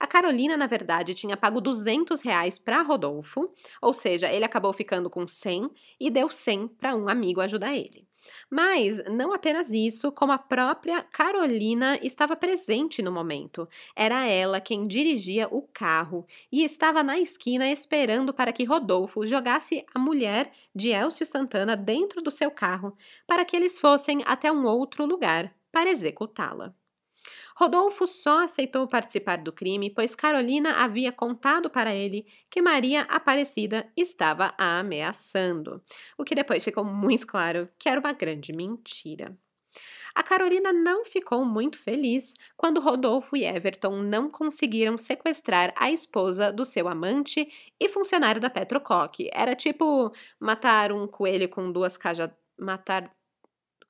[0.00, 5.10] A Carolina, na verdade, tinha pago 200 reais para Rodolfo, ou seja, ele acabou ficando
[5.10, 8.08] com 100 e deu 100 para um amigo ajudar ele.
[8.50, 13.68] Mas não apenas isso, como a própria Carolina estava presente no momento.
[13.94, 19.84] Era ela quem dirigia o carro e estava na esquina esperando para que Rodolfo jogasse
[19.94, 24.64] a mulher de Elcio Santana dentro do seu carro para que eles fossem até um
[24.64, 26.74] outro lugar para executá-la.
[27.56, 33.90] Rodolfo só aceitou participar do crime pois Carolina havia contado para ele que Maria Aparecida
[33.96, 35.82] estava a ameaçando,
[36.16, 39.36] o que depois ficou muito claro que era uma grande mentira.
[40.14, 46.52] A Carolina não ficou muito feliz quando Rodolfo e Everton não conseguiram sequestrar a esposa
[46.52, 49.30] do seu amante e funcionário da Petrocoque.
[49.32, 52.30] Era tipo matar um coelho com duas cajas.
[52.58, 53.08] Matar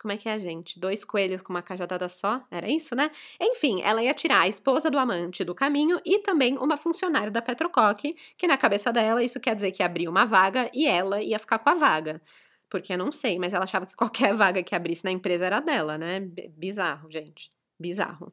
[0.00, 0.80] como é que é, gente?
[0.80, 2.40] Dois coelhos com uma cajadada só?
[2.50, 3.10] Era isso, né?
[3.38, 7.42] Enfim, ela ia tirar a esposa do amante do caminho e também uma funcionária da
[7.42, 11.38] Petrocoque, que na cabeça dela isso quer dizer que abria uma vaga e ela ia
[11.38, 12.22] ficar com a vaga.
[12.70, 15.60] Porque eu não sei, mas ela achava que qualquer vaga que abrisse na empresa era
[15.60, 16.20] dela, né?
[16.56, 17.50] Bizarro, gente.
[17.78, 18.32] Bizarro.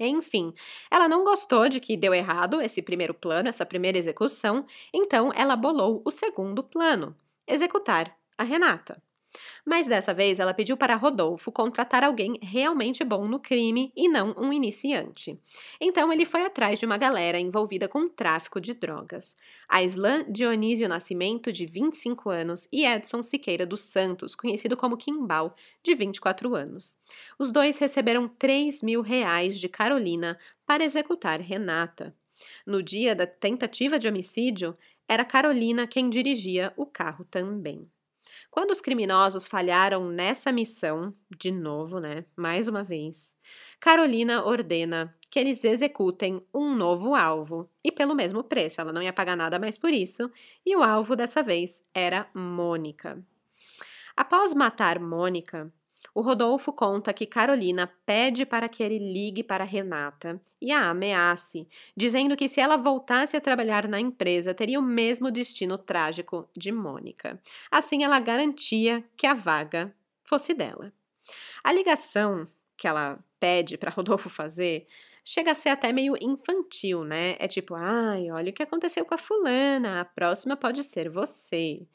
[0.00, 0.52] Enfim,
[0.90, 5.54] ela não gostou de que deu errado esse primeiro plano, essa primeira execução, então ela
[5.54, 7.14] bolou o segundo plano:
[7.46, 9.00] executar a Renata.
[9.64, 14.34] Mas dessa vez ela pediu para Rodolfo contratar alguém realmente bom no crime e não
[14.36, 15.38] um iniciante.
[15.80, 19.34] Então ele foi atrás de uma galera envolvida com tráfico de drogas.
[19.68, 25.94] Aislan Dionísio Nascimento, de 25 anos, e Edson Siqueira dos Santos, conhecido como Kimbal, de
[25.94, 26.96] 24 anos.
[27.38, 32.14] Os dois receberam 3 mil reais de Carolina para executar Renata.
[32.66, 34.76] No dia da tentativa de homicídio,
[35.08, 37.88] era Carolina quem dirigia o carro também.
[38.52, 42.26] Quando os criminosos falharam nessa missão, de novo, né?
[42.36, 43.34] Mais uma vez,
[43.80, 48.78] Carolina ordena que eles executem um novo alvo e pelo mesmo preço.
[48.78, 50.30] Ela não ia pagar nada mais por isso,
[50.66, 53.24] e o alvo dessa vez era Mônica.
[54.14, 55.72] Após matar Mônica,
[56.14, 61.68] o Rodolfo conta que Carolina pede para que ele ligue para Renata e a ameace,
[61.96, 66.72] dizendo que se ela voltasse a trabalhar na empresa, teria o mesmo destino trágico de
[66.72, 67.40] Mônica.
[67.70, 70.92] Assim, ela garantia que a vaga fosse dela.
[71.62, 74.86] A ligação que ela pede para Rodolfo fazer
[75.24, 77.36] chega a ser até meio infantil, né?
[77.38, 81.86] É tipo, ai, olha o que aconteceu com a fulana, a próxima pode ser você.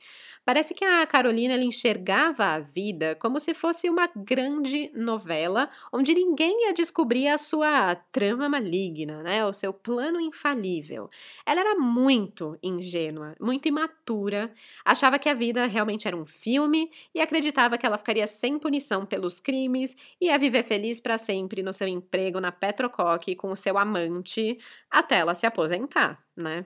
[0.48, 6.68] Parece que a Carolina enxergava a vida como se fosse uma grande novela onde ninguém
[6.68, 9.46] ia descobrir a sua trama maligna, né?
[9.46, 11.10] O seu plano infalível.
[11.46, 14.50] Ela era muito ingênua, muito imatura,
[14.86, 19.06] achava que a vida realmente era um filme e acreditava que ela ficaria sem punição
[19.06, 23.56] pelos crimes e ia viver feliz para sempre no seu emprego na Petrocoque com o
[23.58, 24.58] seu amante
[24.90, 26.66] até ela se aposentar, né?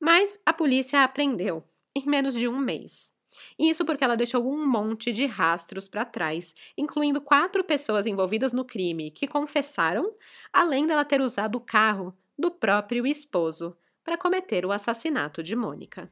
[0.00, 1.64] Mas a polícia aprendeu
[1.96, 3.12] em menos de um mês.
[3.58, 8.64] Isso porque ela deixou um monte de rastros para trás, incluindo quatro pessoas envolvidas no
[8.64, 10.12] crime que confessaram,
[10.52, 16.10] além dela ter usado o carro do próprio esposo para cometer o assassinato de Mônica.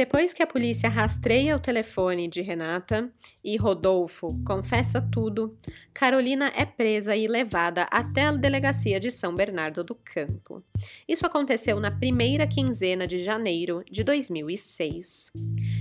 [0.00, 3.12] Depois que a polícia rastreia o telefone de Renata
[3.44, 5.50] e Rodolfo confessa tudo,
[5.92, 10.64] Carolina é presa e levada até a delegacia de São Bernardo do Campo.
[11.06, 15.32] Isso aconteceu na primeira quinzena de janeiro de 2006.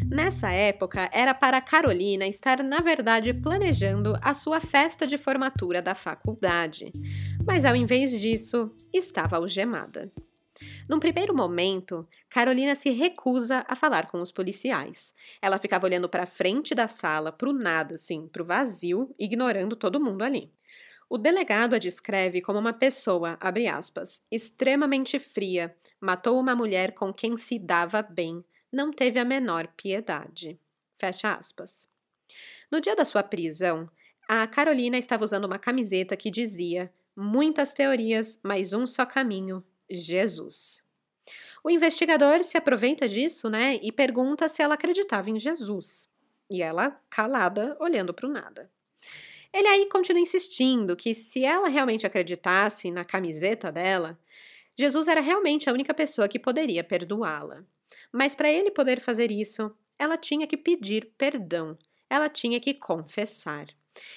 [0.09, 5.95] Nessa época, era para Carolina estar, na verdade, planejando a sua festa de formatura da
[5.95, 6.91] faculdade,
[7.45, 10.11] mas ao invés disso, estava algemada.
[10.87, 15.13] Num primeiro momento, Carolina se recusa a falar com os policiais.
[15.41, 19.75] Ela ficava olhando para frente da sala, para o nada, assim, para o vazio, ignorando
[19.75, 20.51] todo mundo ali.
[21.09, 27.11] O delegado a descreve como uma pessoa, abre aspas, extremamente fria, matou uma mulher com
[27.11, 30.59] quem se dava bem, não teve a menor piedade.
[30.97, 31.89] Fecha aspas.
[32.71, 33.89] No dia da sua prisão,
[34.27, 40.83] a Carolina estava usando uma camiseta que dizia: Muitas teorias, mas um só caminho, Jesus.
[41.63, 46.09] O investigador se aproveita disso, né, e pergunta se ela acreditava em Jesus.
[46.49, 48.71] E ela, calada, olhando para o nada.
[49.51, 54.17] Ele aí continua insistindo que se ela realmente acreditasse na camiseta dela,
[54.77, 57.63] Jesus era realmente a única pessoa que poderia perdoá-la.
[58.11, 61.77] Mas para ele poder fazer isso, ela tinha que pedir perdão,
[62.09, 63.67] ela tinha que confessar.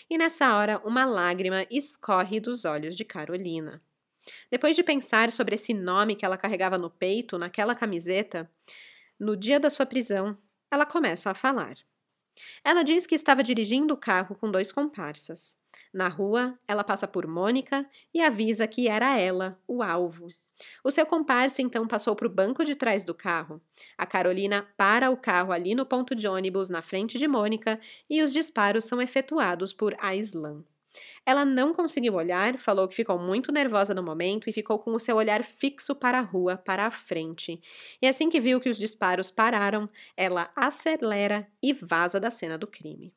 [0.09, 3.83] E nessa hora, uma lágrima escorre dos olhos de Carolina.
[4.51, 8.51] Depois de pensar sobre esse nome que ela carregava no peito, naquela camiseta,
[9.19, 10.37] no dia da sua prisão,
[10.71, 11.77] ela começa a falar.
[12.65, 15.57] Ela diz que estava dirigindo o carro com dois comparsas.
[15.93, 20.29] Na rua, ela passa por Mônica e avisa que era ela o alvo.
[20.85, 23.61] O seu comparsa então passou para o banco de trás do carro.
[23.97, 28.23] A Carolina para o carro ali no ponto de ônibus na frente de Mônica e
[28.23, 30.65] os disparos são efetuados por Aislan.
[31.25, 35.01] Ela não conseguiu olhar, falou que ficou muito nervosa no momento e ficou com o
[35.01, 37.61] seu olhar fixo para a rua, para a frente.
[38.01, 42.67] E assim que viu que os disparos pararam, ela acelera e vaza da cena do
[42.67, 43.13] crime.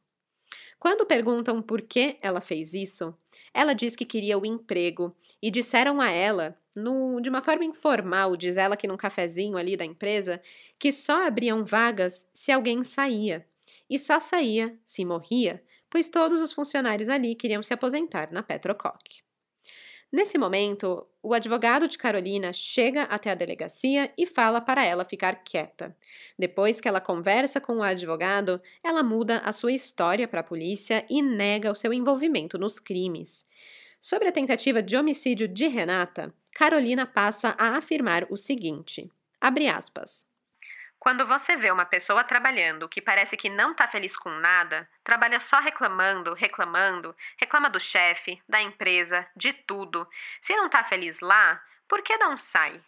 [0.80, 3.18] Quando perguntam por que ela fez isso,
[3.54, 8.36] ela diz que queria o emprego e disseram a ela, no, de uma forma informal,
[8.36, 10.42] diz ela que num cafezinho ali da empresa,
[10.78, 13.48] que só abriam vagas se alguém saía.
[13.90, 15.64] E só saía se morria,
[15.96, 19.22] pois todos os funcionários ali queriam se aposentar na Petrocoque.
[20.12, 25.36] Nesse momento, o advogado de Carolina chega até a delegacia e fala para ela ficar
[25.36, 25.96] quieta.
[26.38, 31.06] Depois que ela conversa com o advogado, ela muda a sua história para a polícia
[31.10, 33.46] e nega o seu envolvimento nos crimes.
[34.02, 40.26] Sobre a tentativa de homicídio de Renata, Carolina passa a afirmar o seguinte: abre aspas.
[41.06, 45.40] Quando você vê uma pessoa trabalhando que parece que não está feliz com nada, trabalha
[45.40, 50.10] só reclamando, reclamando, reclama do chefe, da empresa, de tudo.
[50.42, 52.82] Se não está feliz lá, por que não sai?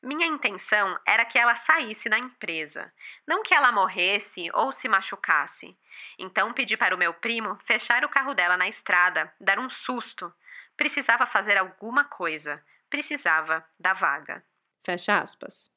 [0.00, 2.92] Minha intenção era que ela saísse da empresa,
[3.26, 5.76] não que ela morresse ou se machucasse.
[6.16, 10.32] Então pedi para o meu primo fechar o carro dela na estrada, dar um susto.
[10.76, 14.44] Precisava fazer alguma coisa, precisava da vaga.
[14.84, 15.73] Fecha aspas.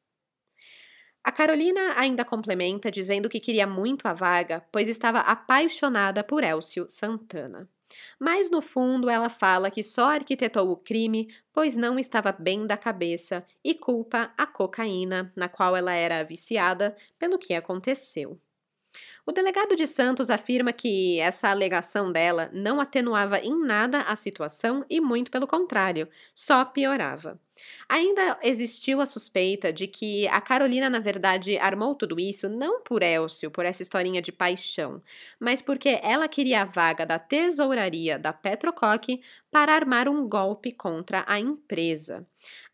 [1.27, 6.85] A Carolina ainda complementa dizendo que queria muito a vaga, pois estava apaixonada por Elcio
[6.89, 7.69] Santana.
[8.17, 12.77] Mas no fundo ela fala que só arquitetou o crime pois não estava bem da
[12.77, 18.39] cabeça e culpa a cocaína, na qual ela era viciada, pelo que aconteceu.
[19.25, 24.85] O delegado de Santos afirma que essa alegação dela não atenuava em nada a situação
[24.89, 27.37] e, muito pelo contrário, só piorava.
[27.89, 33.01] Ainda existiu a suspeita de que a Carolina, na verdade, armou tudo isso não por
[33.01, 35.01] Elcio, por essa historinha de paixão,
[35.39, 41.23] mas porque ela queria a vaga da tesouraria da Petrocoque para armar um golpe contra
[41.27, 42.25] a empresa.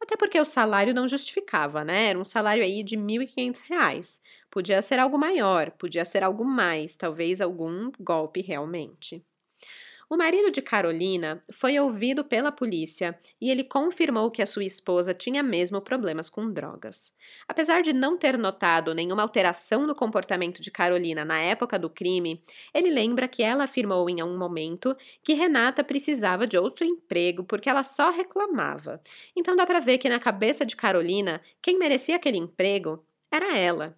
[0.02, 2.10] Até porque o salário não justificava, né?
[2.10, 4.20] Era um salário aí de R$ 1.500.
[4.54, 9.26] Podia ser algo maior, podia ser algo mais, talvez algum golpe realmente.
[10.08, 15.12] O marido de Carolina foi ouvido pela polícia e ele confirmou que a sua esposa
[15.12, 17.12] tinha mesmo problemas com drogas.
[17.48, 22.40] Apesar de não ter notado nenhuma alteração no comportamento de Carolina na época do crime,
[22.76, 27.72] ele lembra que ela afirmou em um momento que Renata precisava de outro emprego porque
[27.72, 29.02] ela só reclamava.
[29.36, 33.98] Então dá para ver que na cabeça de Carolina, quem merecia aquele emprego era ela.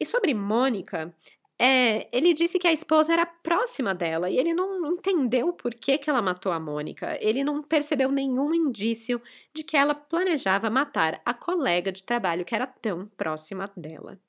[0.00, 1.14] E sobre Mônica,
[1.60, 5.98] é, ele disse que a esposa era próxima dela e ele não entendeu por que,
[5.98, 7.18] que ela matou a Mônica.
[7.20, 9.20] Ele não percebeu nenhum indício
[9.52, 14.20] de que ela planejava matar a colega de trabalho que era tão próxima dela.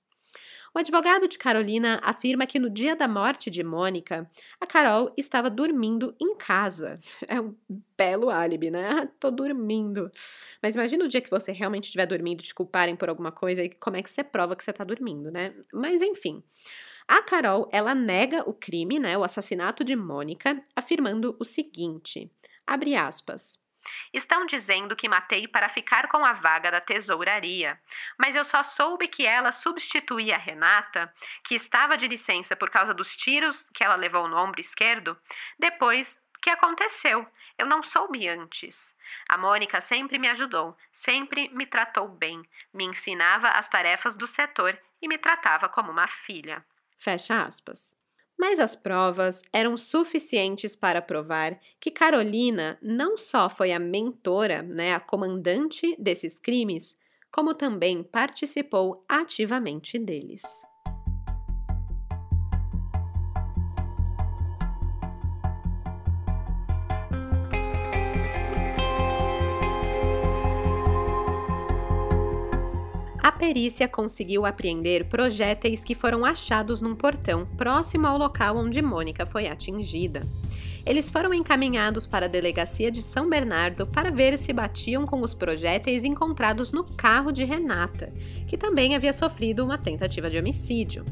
[0.80, 5.50] O advogado de Carolina afirma que no dia da morte de Mônica, a Carol estava
[5.50, 6.98] dormindo em casa.
[7.28, 7.54] É um
[7.98, 8.90] belo álibi, né?
[8.90, 10.10] Ah, tô dormindo.
[10.64, 13.70] Mas imagina o dia que você realmente estiver dormindo, te culparem por alguma coisa e
[13.70, 15.54] como é que você prova que você tá dormindo, né?
[15.74, 16.42] Mas enfim.
[17.06, 22.32] A Carol, ela nega o crime, né, o assassinato de Mônica, afirmando o seguinte:
[22.66, 23.60] abre aspas.
[24.14, 27.80] Estão dizendo que matei para ficar com a vaga da tesouraria,
[28.18, 32.94] mas eu só soube que ela substituía a Renata, que estava de licença por causa
[32.94, 35.18] dos tiros que ela levou no ombro esquerdo,
[35.58, 37.28] depois que aconteceu.
[37.58, 38.96] Eu não soube antes.
[39.28, 42.42] A Mônica sempre me ajudou, sempre me tratou bem,
[42.74, 46.66] me ensinava as tarefas do setor e me tratava como uma filha.
[46.98, 47.99] Fecha aspas.
[48.40, 54.94] Mas as provas eram suficientes para provar que Carolina não só foi a mentora, né,
[54.96, 56.96] a comandante desses crimes,
[57.32, 60.69] como também participou ativamente deles.
[73.40, 79.48] Perícia conseguiu apreender projéteis que foram achados num portão próximo ao local onde Mônica foi
[79.48, 80.20] atingida.
[80.86, 85.34] Eles foram encaminhados para a delegacia de São Bernardo para ver se batiam com os
[85.34, 88.12] projéteis encontrados no carro de Renata,
[88.46, 91.06] que também havia sofrido uma tentativa de homicídio.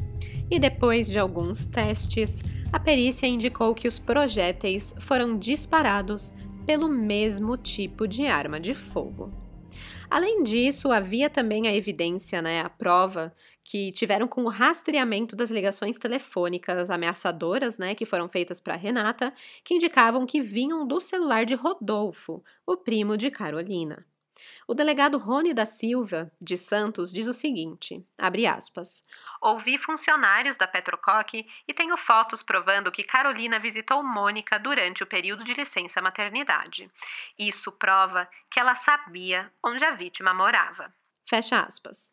[0.52, 2.42] E depois de alguns testes,
[2.74, 6.34] a perícia indicou que os projéteis foram disparados
[6.66, 9.47] pelo mesmo tipo de arma de fogo.
[10.10, 15.52] Além disso, havia também a evidência, né, a prova que tiveram com o rastreamento das
[15.52, 21.46] ligações telefônicas ameaçadoras, né, que foram feitas para Renata, que indicavam que vinham do celular
[21.46, 24.06] de Rodolfo, o primo de Carolina.
[24.70, 28.06] O delegado Rony da Silva, de Santos, diz o seguinte:
[28.46, 29.02] aspas.
[29.42, 35.46] Ouvi funcionários da Petrocoque e tenho fotos provando que Carolina visitou Mônica durante o período
[35.46, 36.92] de licença maternidade.
[37.40, 40.94] Isso prova que ela sabia onde a vítima morava.
[41.26, 42.12] Fecha aspas.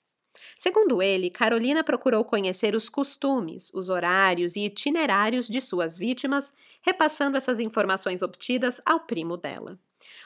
[0.57, 7.37] Segundo ele, Carolina procurou conhecer os costumes, os horários e itinerários de suas vítimas, repassando
[7.37, 9.77] essas informações obtidas ao primo dela.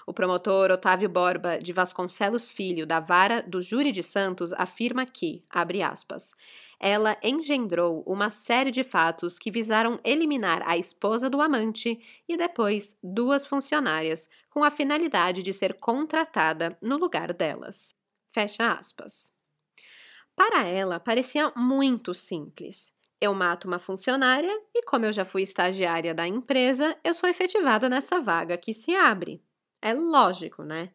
[0.06, 5.44] O promotor Otávio Borba de Vasconcelos Filho, da Vara do Júri de Santos, afirma que,
[5.50, 6.32] abre aspas,
[6.80, 11.98] ela engendrou uma série de fatos que visaram eliminar a esposa do amante
[12.28, 17.94] e depois duas funcionárias, com a finalidade de ser contratada no lugar delas.
[18.28, 19.32] Fecha aspas.
[20.36, 22.92] Para ela, parecia muito simples.
[23.20, 27.88] Eu mato uma funcionária e, como eu já fui estagiária da empresa, eu sou efetivada
[27.88, 29.42] nessa vaga que se abre.
[29.80, 30.90] É lógico, né?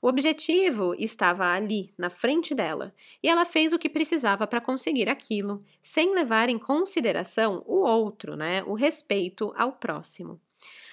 [0.00, 5.08] O objetivo estava ali, na frente dela, e ela fez o que precisava para conseguir
[5.08, 8.64] aquilo, sem levar em consideração o outro, né?
[8.64, 10.40] O respeito ao próximo.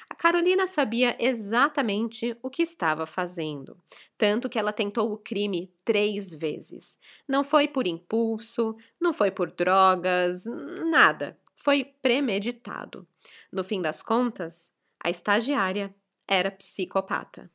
[0.09, 3.77] A Carolina sabia exatamente o que estava fazendo,
[4.17, 6.97] tanto que ela tentou o crime três vezes.
[7.27, 10.45] Não foi por impulso, não foi por drogas,
[10.89, 11.37] nada.
[11.55, 13.07] Foi premeditado.
[13.51, 14.71] No fim das contas,
[15.03, 15.93] a estagiária
[16.29, 17.49] era psicopata.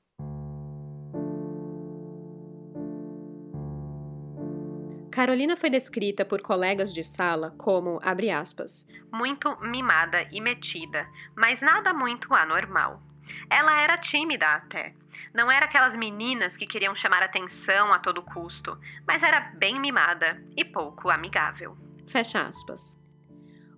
[5.12, 11.06] Carolina foi descrita por colegas de sala como, abre aspas, muito mimada e metida,
[11.36, 13.00] mas nada muito anormal.
[13.48, 14.92] Ela era tímida até.
[15.32, 20.42] Não era aquelas meninas que queriam chamar atenção a todo custo, mas era bem mimada
[20.56, 21.78] e pouco amigável.
[22.08, 23.03] Fecha aspas.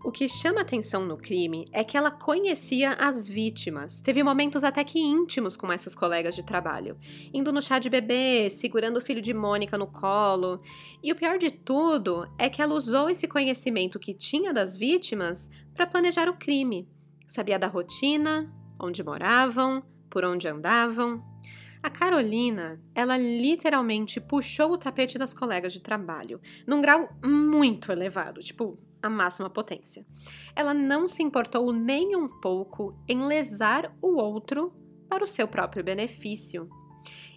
[0.05, 4.01] O que chama atenção no crime é que ela conhecia as vítimas.
[4.01, 6.97] Teve momentos até que íntimos com essas colegas de trabalho,
[7.34, 10.61] indo no chá de bebê, segurando o filho de Mônica no colo.
[11.03, 15.51] E o pior de tudo é que ela usou esse conhecimento que tinha das vítimas
[15.74, 16.88] para planejar o crime.
[17.26, 21.24] Sabia da rotina, onde moravam, por onde andavam.
[21.82, 28.40] A Carolina, ela literalmente puxou o tapete das colegas de trabalho, num grau muito elevado,
[28.40, 30.04] tipo a máxima potência.
[30.54, 34.72] Ela não se importou nem um pouco em lesar o outro
[35.09, 36.68] para o seu próprio benefício.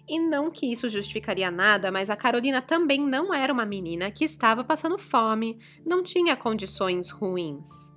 [0.08, 4.24] E não que isso justificaria nada, mas a Carolina também não era uma menina que
[4.24, 7.92] estava passando fome, não tinha condições ruins.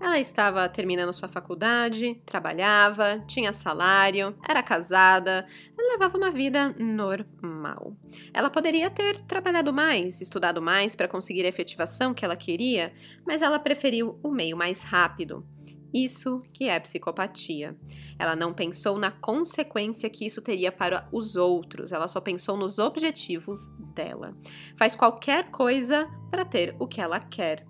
[0.00, 7.96] Ela estava terminando sua faculdade, trabalhava, tinha salário, era casada, levava uma vida normal.
[8.32, 12.92] Ela poderia ter trabalhado mais, estudado mais para conseguir a efetivação que ela queria,
[13.26, 15.46] mas ela preferiu o meio mais rápido.
[15.94, 17.74] Isso que é psicopatia.
[18.18, 22.78] Ela não pensou na consequência que isso teria para os outros, ela só pensou nos
[22.78, 24.36] objetivos dela.
[24.76, 27.66] Faz qualquer coisa para ter o que ela quer.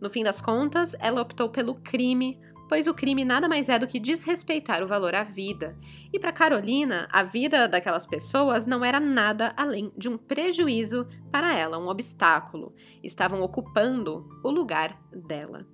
[0.00, 3.86] No fim das contas, ela optou pelo crime, pois o crime nada mais é do
[3.86, 5.76] que desrespeitar o valor à vida.
[6.12, 11.54] E para Carolina, a vida daquelas pessoas não era nada além de um prejuízo para
[11.54, 12.74] ela, um obstáculo.
[13.02, 15.66] Estavam ocupando o lugar dela.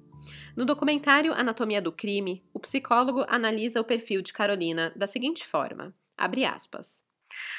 [0.57, 5.95] No documentário Anatomia do Crime, o psicólogo analisa o perfil de Carolina da seguinte forma:
[6.17, 7.06] abre aspas.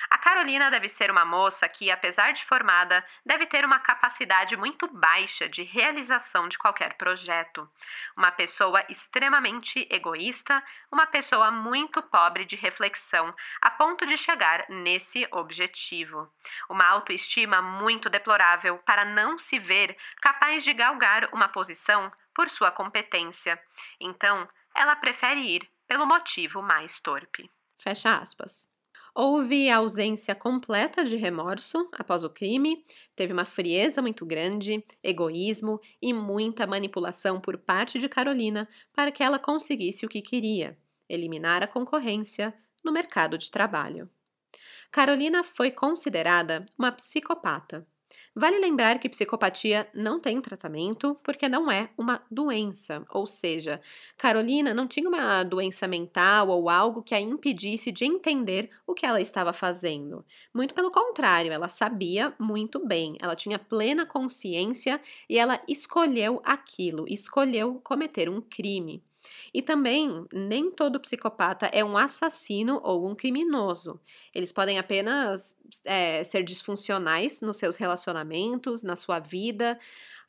[0.10, 4.88] A Carolina deve ser uma moça que, apesar de formada, deve ter uma capacidade muito
[4.88, 7.70] baixa de realização de qualquer projeto.
[8.16, 15.28] Uma pessoa extremamente egoísta, uma pessoa muito pobre de reflexão, a ponto de chegar nesse
[15.32, 16.32] objetivo.
[16.70, 22.72] Uma autoestima muito deplorável para não se ver capaz de galgar uma posição por sua
[22.72, 23.60] competência.
[24.00, 27.50] Então, ela prefere ir pelo motivo mais torpe.
[27.78, 28.70] Fecha aspas.
[29.20, 36.14] Houve ausência completa de remorso após o crime, teve uma frieza muito grande, egoísmo e
[36.14, 40.78] muita manipulação por parte de Carolina para que ela conseguisse o que queria:
[41.10, 42.54] eliminar a concorrência
[42.86, 44.08] no mercado de trabalho.
[44.92, 47.88] Carolina foi considerada uma psicopata
[48.36, 53.82] Vale lembrar que psicopatia não tem tratamento porque não é uma doença, ou seja,
[54.18, 59.06] Carolina não tinha uma doença mental ou algo que a impedisse de entender o que
[59.06, 60.26] ela estava fazendo.
[60.54, 67.06] Muito pelo contrário, ela sabia muito bem, ela tinha plena consciência e ela escolheu aquilo,
[67.10, 69.04] escolheu cometer um crime.
[69.54, 74.00] E também, nem todo psicopata é um assassino ou um criminoso.
[74.34, 79.80] Eles podem apenas é, ser disfuncionais nos seus relacionamentos, na sua vida.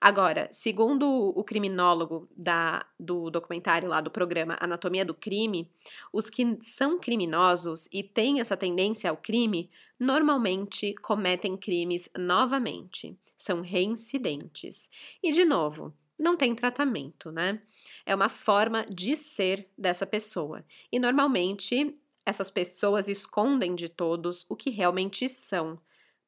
[0.00, 5.68] Agora, segundo o criminólogo da, do documentário lá do programa Anatomia do Crime,
[6.12, 9.68] os que são criminosos e têm essa tendência ao crime
[9.98, 14.88] normalmente cometem crimes novamente, são reincidentes.
[15.20, 17.62] E, de novo, não tem tratamento, né?
[18.04, 20.64] É uma forma de ser dessa pessoa.
[20.92, 21.96] E normalmente
[22.26, 25.80] essas pessoas escondem de todos o que realmente são.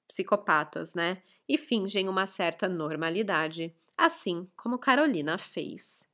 [0.08, 1.22] psicopatas, né?
[1.48, 6.08] E fingem uma certa normalidade, assim como Carolina fez.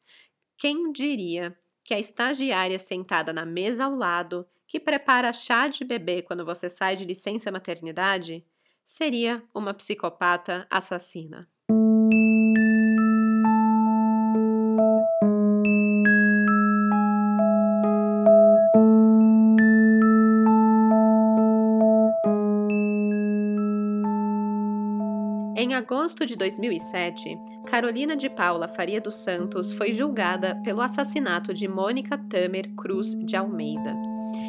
[0.59, 6.23] Quem diria que a estagiária sentada na mesa ao lado, que prepara chá de bebê
[6.23, 8.45] quando você sai de licença maternidade,
[8.85, 11.49] seria uma psicopata assassina?
[25.87, 32.19] Agosto de 2007, Carolina de Paula Faria dos Santos foi julgada pelo assassinato de Mônica
[32.19, 33.95] Tamer Cruz de Almeida.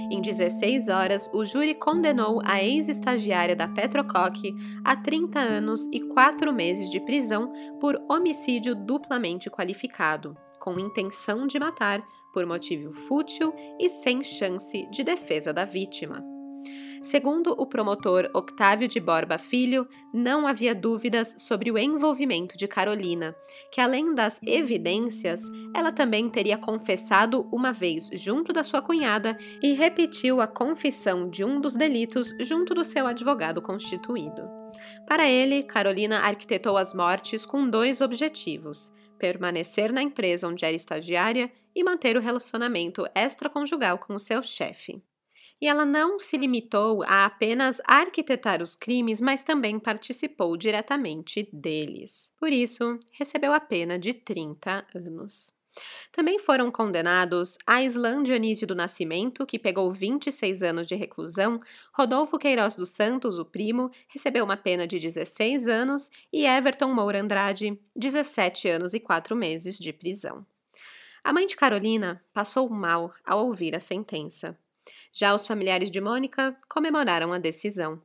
[0.10, 4.52] Em 16 horas, o júri condenou a ex-estagiária da Petrocoque
[4.84, 11.60] a 30 anos e 4 meses de prisão por homicídio duplamente qualificado, com intenção de
[11.60, 16.37] matar por motivo fútil e sem chance de defesa da vítima.
[17.02, 23.36] Segundo o promotor Octávio de Borba Filho, não havia dúvidas sobre o envolvimento de Carolina,
[23.72, 25.42] que além das evidências,
[25.76, 31.44] ela também teria confessado uma vez junto da sua cunhada e repetiu a confissão de
[31.44, 34.50] um dos delitos junto do seu advogado constituído.
[35.08, 41.52] Para ele, Carolina arquitetou as mortes com dois objetivos: permanecer na empresa onde era estagiária
[41.76, 45.02] e manter o relacionamento extraconjugal com o seu chefe.
[45.60, 52.32] E ela não se limitou a apenas arquitetar os crimes, mas também participou diretamente deles.
[52.40, 55.52] Por isso, recebeu a pena de 30 anos.
[56.12, 61.60] Também foram condenados Aislan Dionísio do Nascimento, que pegou 26 anos de reclusão,
[61.94, 67.22] Rodolfo Queiroz dos Santos, o primo, recebeu uma pena de 16 anos, e Everton Moura
[67.22, 70.46] Andrade, 17 anos e 4 meses de prisão.
[71.24, 74.58] A mãe de Carolina passou mal ao ouvir a sentença.
[75.18, 78.00] Já os familiares de Mônica comemoraram a decisão.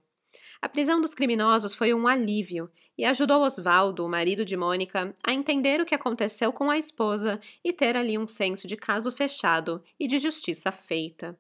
[0.63, 5.35] A prisão dos criminosos foi um alívio e ajudou Oswaldo, o marido de Mônica, a
[5.35, 9.85] entender o que aconteceu com a esposa e ter ali um senso de caso fechado
[10.01, 11.39] e de justiça feita.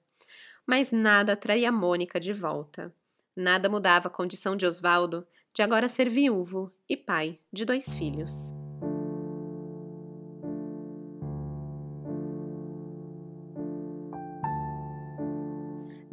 [0.66, 2.95] Mas nada traía Mônica de volta.
[3.35, 8.53] Nada mudava a condição de Oswaldo de agora ser viúvo e pai de dois filhos.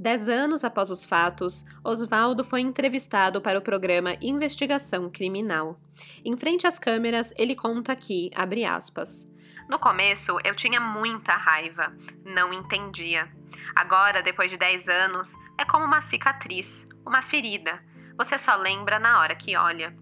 [0.02, 5.78] Dez anos após os fatos, Oswaldo foi entrevistado para o programa Investigação Criminal.
[6.24, 9.26] Em frente às câmeras, ele conta aqui, abre aspas.
[9.68, 11.92] No começo, eu tinha muita raiva,
[12.24, 13.28] não entendia.
[13.76, 16.66] Agora, depois de 10 anos, é como uma cicatriz,
[17.06, 17.84] uma ferida.
[18.18, 19.94] Você só lembra na hora que olha.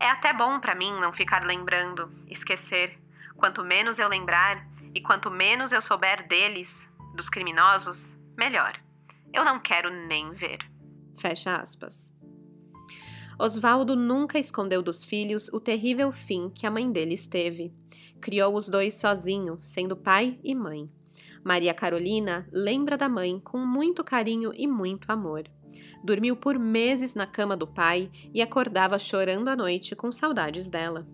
[0.00, 2.98] É até bom para mim não ficar lembrando, esquecer.
[3.36, 8.02] Quanto menos eu lembrar e quanto menos eu souber deles, dos criminosos,
[8.34, 8.80] melhor.
[9.34, 10.58] Eu não quero nem ver.
[11.14, 12.14] Fecha aspas.
[13.38, 17.72] Oswaldo nunca escondeu dos filhos o terrível fim que a mãe deles teve.
[18.20, 20.88] Criou os dois sozinho, sendo pai e mãe.
[21.44, 25.44] Maria Carolina lembra da mãe com muito carinho e muito amor.
[26.04, 31.06] Dormiu por meses na cama do pai e acordava chorando à noite com saudades dela.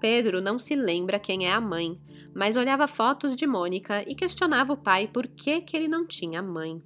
[0.00, 2.00] Pedro não se lembra quem é a mãe,
[2.34, 6.40] mas olhava fotos de Mônica e questionava o pai por que, que ele não tinha
[6.40, 6.80] mãe.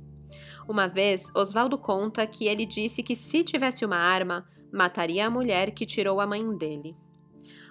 [0.67, 5.73] Uma vez, Oswaldo conta que ele disse que se tivesse uma arma, mataria a mulher
[5.73, 6.97] que tirou a mãe dele.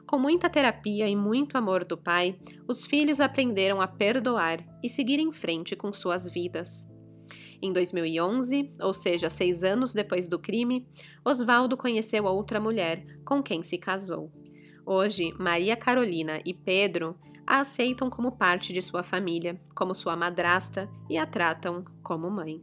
[0.06, 2.38] Com muita terapia e muito amor do pai,
[2.68, 6.88] os filhos aprenderam a perdoar e seguir em frente com suas vidas.
[7.62, 10.88] Em 2011, ou seja, seis anos depois do crime,
[11.24, 14.32] Oswaldo conheceu outra mulher com quem se casou.
[14.86, 17.18] Hoje, Maria Carolina e Pedro
[17.48, 22.62] a aceitam como parte de sua família, como sua madrasta e a tratam como mãe.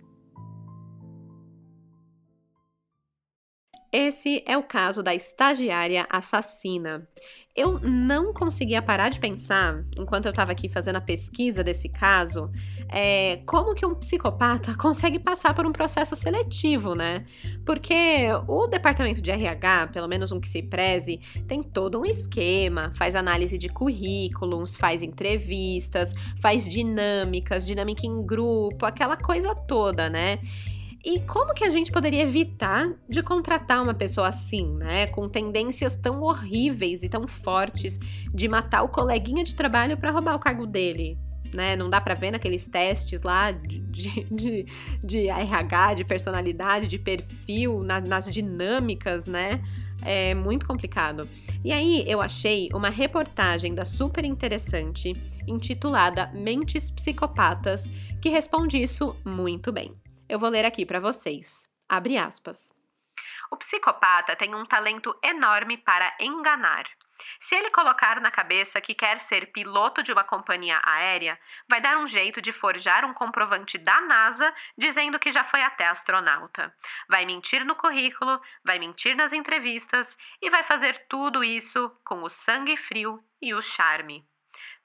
[3.92, 7.08] Esse é o caso da estagiária assassina.
[7.56, 12.48] Eu não conseguia parar de pensar, enquanto eu estava aqui fazendo a pesquisa desse caso,
[12.88, 17.26] é, como que um psicopata consegue passar por um processo seletivo, né?
[17.66, 21.18] Porque o departamento de RH, pelo menos um que se preze,
[21.48, 28.86] tem todo um esquema, faz análise de currículos, faz entrevistas, faz dinâmicas, dinâmica em grupo,
[28.86, 30.38] aquela coisa toda, né?
[31.02, 35.06] E como que a gente poderia evitar de contratar uma pessoa assim, né?
[35.06, 37.98] Com tendências tão horríveis e tão fortes
[38.34, 41.18] de matar o coleguinha de trabalho para roubar o cargo dele?
[41.54, 41.74] Né?
[41.74, 44.66] Não dá para ver naqueles testes lá de, de,
[45.02, 49.60] de, RH, de personalidade, de perfil, na, nas dinâmicas, né?
[50.02, 51.28] É muito complicado.
[51.64, 57.90] E aí eu achei uma reportagem da super interessante intitulada Mentes Psicopatas
[58.20, 59.99] que responde isso muito bem.
[60.30, 61.68] Eu vou ler aqui para vocês.
[61.88, 62.72] Abre aspas.
[63.50, 66.84] O psicopata tem um talento enorme para enganar.
[67.48, 71.36] Se ele colocar na cabeça que quer ser piloto de uma companhia aérea,
[71.68, 75.88] vai dar um jeito de forjar um comprovante da NASA dizendo que já foi até
[75.88, 76.72] astronauta.
[77.08, 82.30] Vai mentir no currículo, vai mentir nas entrevistas e vai fazer tudo isso com o
[82.30, 84.24] sangue frio e o charme.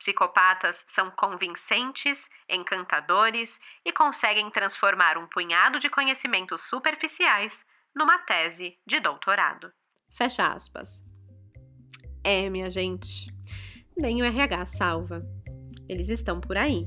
[0.05, 3.51] Psicopatas são convincentes, encantadores
[3.83, 7.51] e conseguem transformar um punhado de conhecimentos superficiais
[7.95, 9.71] numa tese de doutorado.
[10.15, 11.03] Fecha aspas.
[12.23, 13.25] É, minha gente,
[13.97, 15.23] nem o RH salva.
[15.89, 16.85] Eles estão por aí.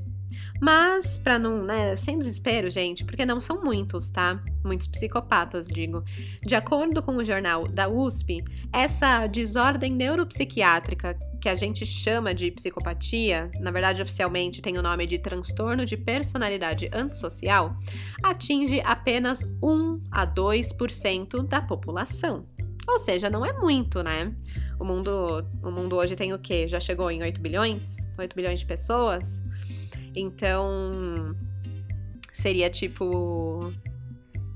[0.60, 4.42] Mas, para não, né, sem desespero, gente, porque não são muitos, tá?
[4.64, 6.02] Muitos psicopatas, digo.
[6.44, 8.42] De acordo com o jornal da USP,
[8.72, 15.06] essa desordem neuropsiquiátrica que a gente chama de psicopatia, na verdade oficialmente tem o nome
[15.06, 17.76] de transtorno de personalidade antissocial,
[18.22, 22.44] atinge apenas 1 a 2% da população.
[22.88, 24.34] Ou seja, não é muito, né?
[24.80, 26.66] O mundo, o mundo hoje tem o quê?
[26.66, 27.96] Já chegou em 8 bilhões?
[28.18, 29.42] 8 bilhões de pessoas?
[30.18, 31.34] Então,
[32.32, 33.72] seria tipo.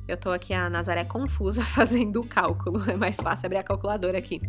[0.08, 2.82] Eu tô aqui a Nazaré confusa fazendo o cálculo.
[2.90, 4.40] É mais fácil abrir a calculadora aqui.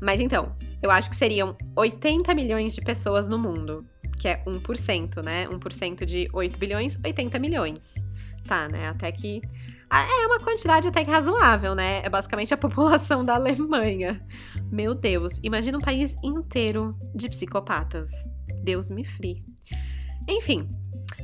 [0.00, 3.84] Mas então, eu acho que seriam 80 milhões de pessoas no mundo,
[4.18, 5.46] que é 1%, né?
[5.48, 7.94] 1% de 8 bilhões, 80 milhões.
[8.46, 8.88] Tá, né?
[8.88, 9.42] Até que
[9.90, 12.02] ah, é uma quantidade até que razoável, né?
[12.04, 14.24] É basicamente a população da Alemanha.
[14.70, 18.10] Meu Deus, imagina um país inteiro de psicopatas.
[18.62, 19.44] Deus me free.
[20.28, 20.68] Enfim,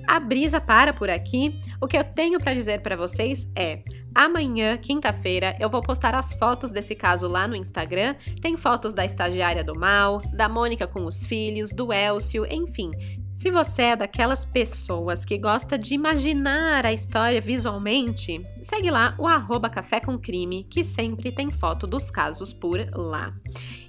[0.07, 1.59] a brisa para por aqui.
[1.81, 3.83] O que eu tenho para dizer para vocês é:
[4.15, 8.15] amanhã, quinta-feira, eu vou postar as fotos desse caso lá no Instagram.
[8.41, 12.91] Tem fotos da estagiária do mal, da Mônica com os filhos, do Elcio, enfim,
[13.35, 19.27] se você é daquelas pessoas que gosta de imaginar a história visualmente, segue lá o
[19.27, 23.35] arroba Café com Crime, que sempre tem foto dos casos por lá.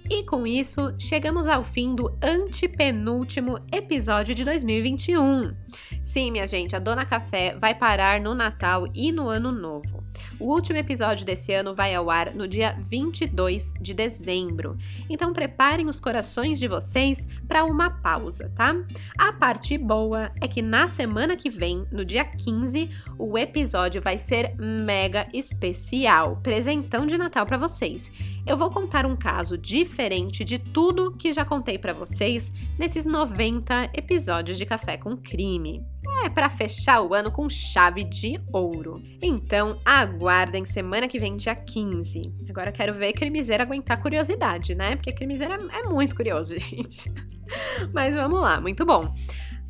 [0.07, 5.55] E com isso, chegamos ao fim do antepenúltimo episódio de 2021.
[6.03, 10.04] Sim, minha gente, a Dona Café vai parar no Natal e no Ano Novo.
[10.39, 14.77] O último episódio desse ano vai ao ar no dia 22 de dezembro.
[15.09, 18.75] Então preparem os corações de vocês para uma pausa, tá?
[19.17, 24.17] A parte boa é que na semana que vem, no dia 15, o episódio vai
[24.17, 28.11] ser mega especial, presentão de Natal para vocês.
[28.45, 33.91] Eu vou contar um caso diferente de tudo que já contei para vocês nesses 90
[33.93, 35.94] episódios de Café com Crime.
[36.23, 39.01] É para fechar o ano com chave de ouro.
[39.21, 42.33] Então, aguardem semana que vem, dia 15.
[42.49, 44.95] Agora quero ver Crimiseira aguentar curiosidade, né?
[44.95, 47.11] Porque Crimiseira é muito curioso, gente.
[47.93, 49.13] Mas vamos lá, muito bom.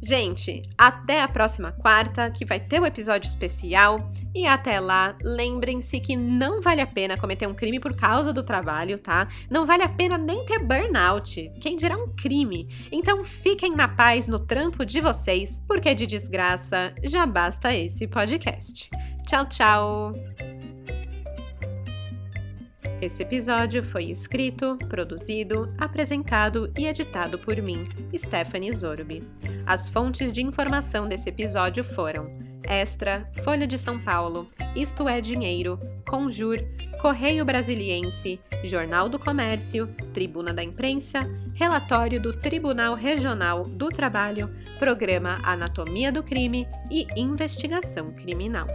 [0.05, 4.11] Gente, até a próxima quarta, que vai ter um episódio especial.
[4.35, 8.43] E até lá, lembrem-se que não vale a pena cometer um crime por causa do
[8.43, 9.27] trabalho, tá?
[9.49, 11.51] Não vale a pena nem ter burnout.
[11.59, 12.67] Quem dirá um crime?
[12.91, 18.91] Então fiquem na paz no trampo de vocês, porque de desgraça já basta esse podcast.
[19.25, 20.54] Tchau, tchau!
[23.01, 27.83] Esse episódio foi escrito, produzido, apresentado e editado por mim,
[28.15, 29.21] Stephanie Zorbi.
[29.65, 35.79] As fontes de informação desse episódio foram Extra, Folha de São Paulo, Isto é Dinheiro,
[36.07, 36.57] Conjur,
[37.01, 45.39] Correio Brasiliense, Jornal do Comércio, Tribuna da Imprensa, Relatório do Tribunal Regional do Trabalho, Programa
[45.43, 48.67] Anatomia do Crime e Investigação Criminal.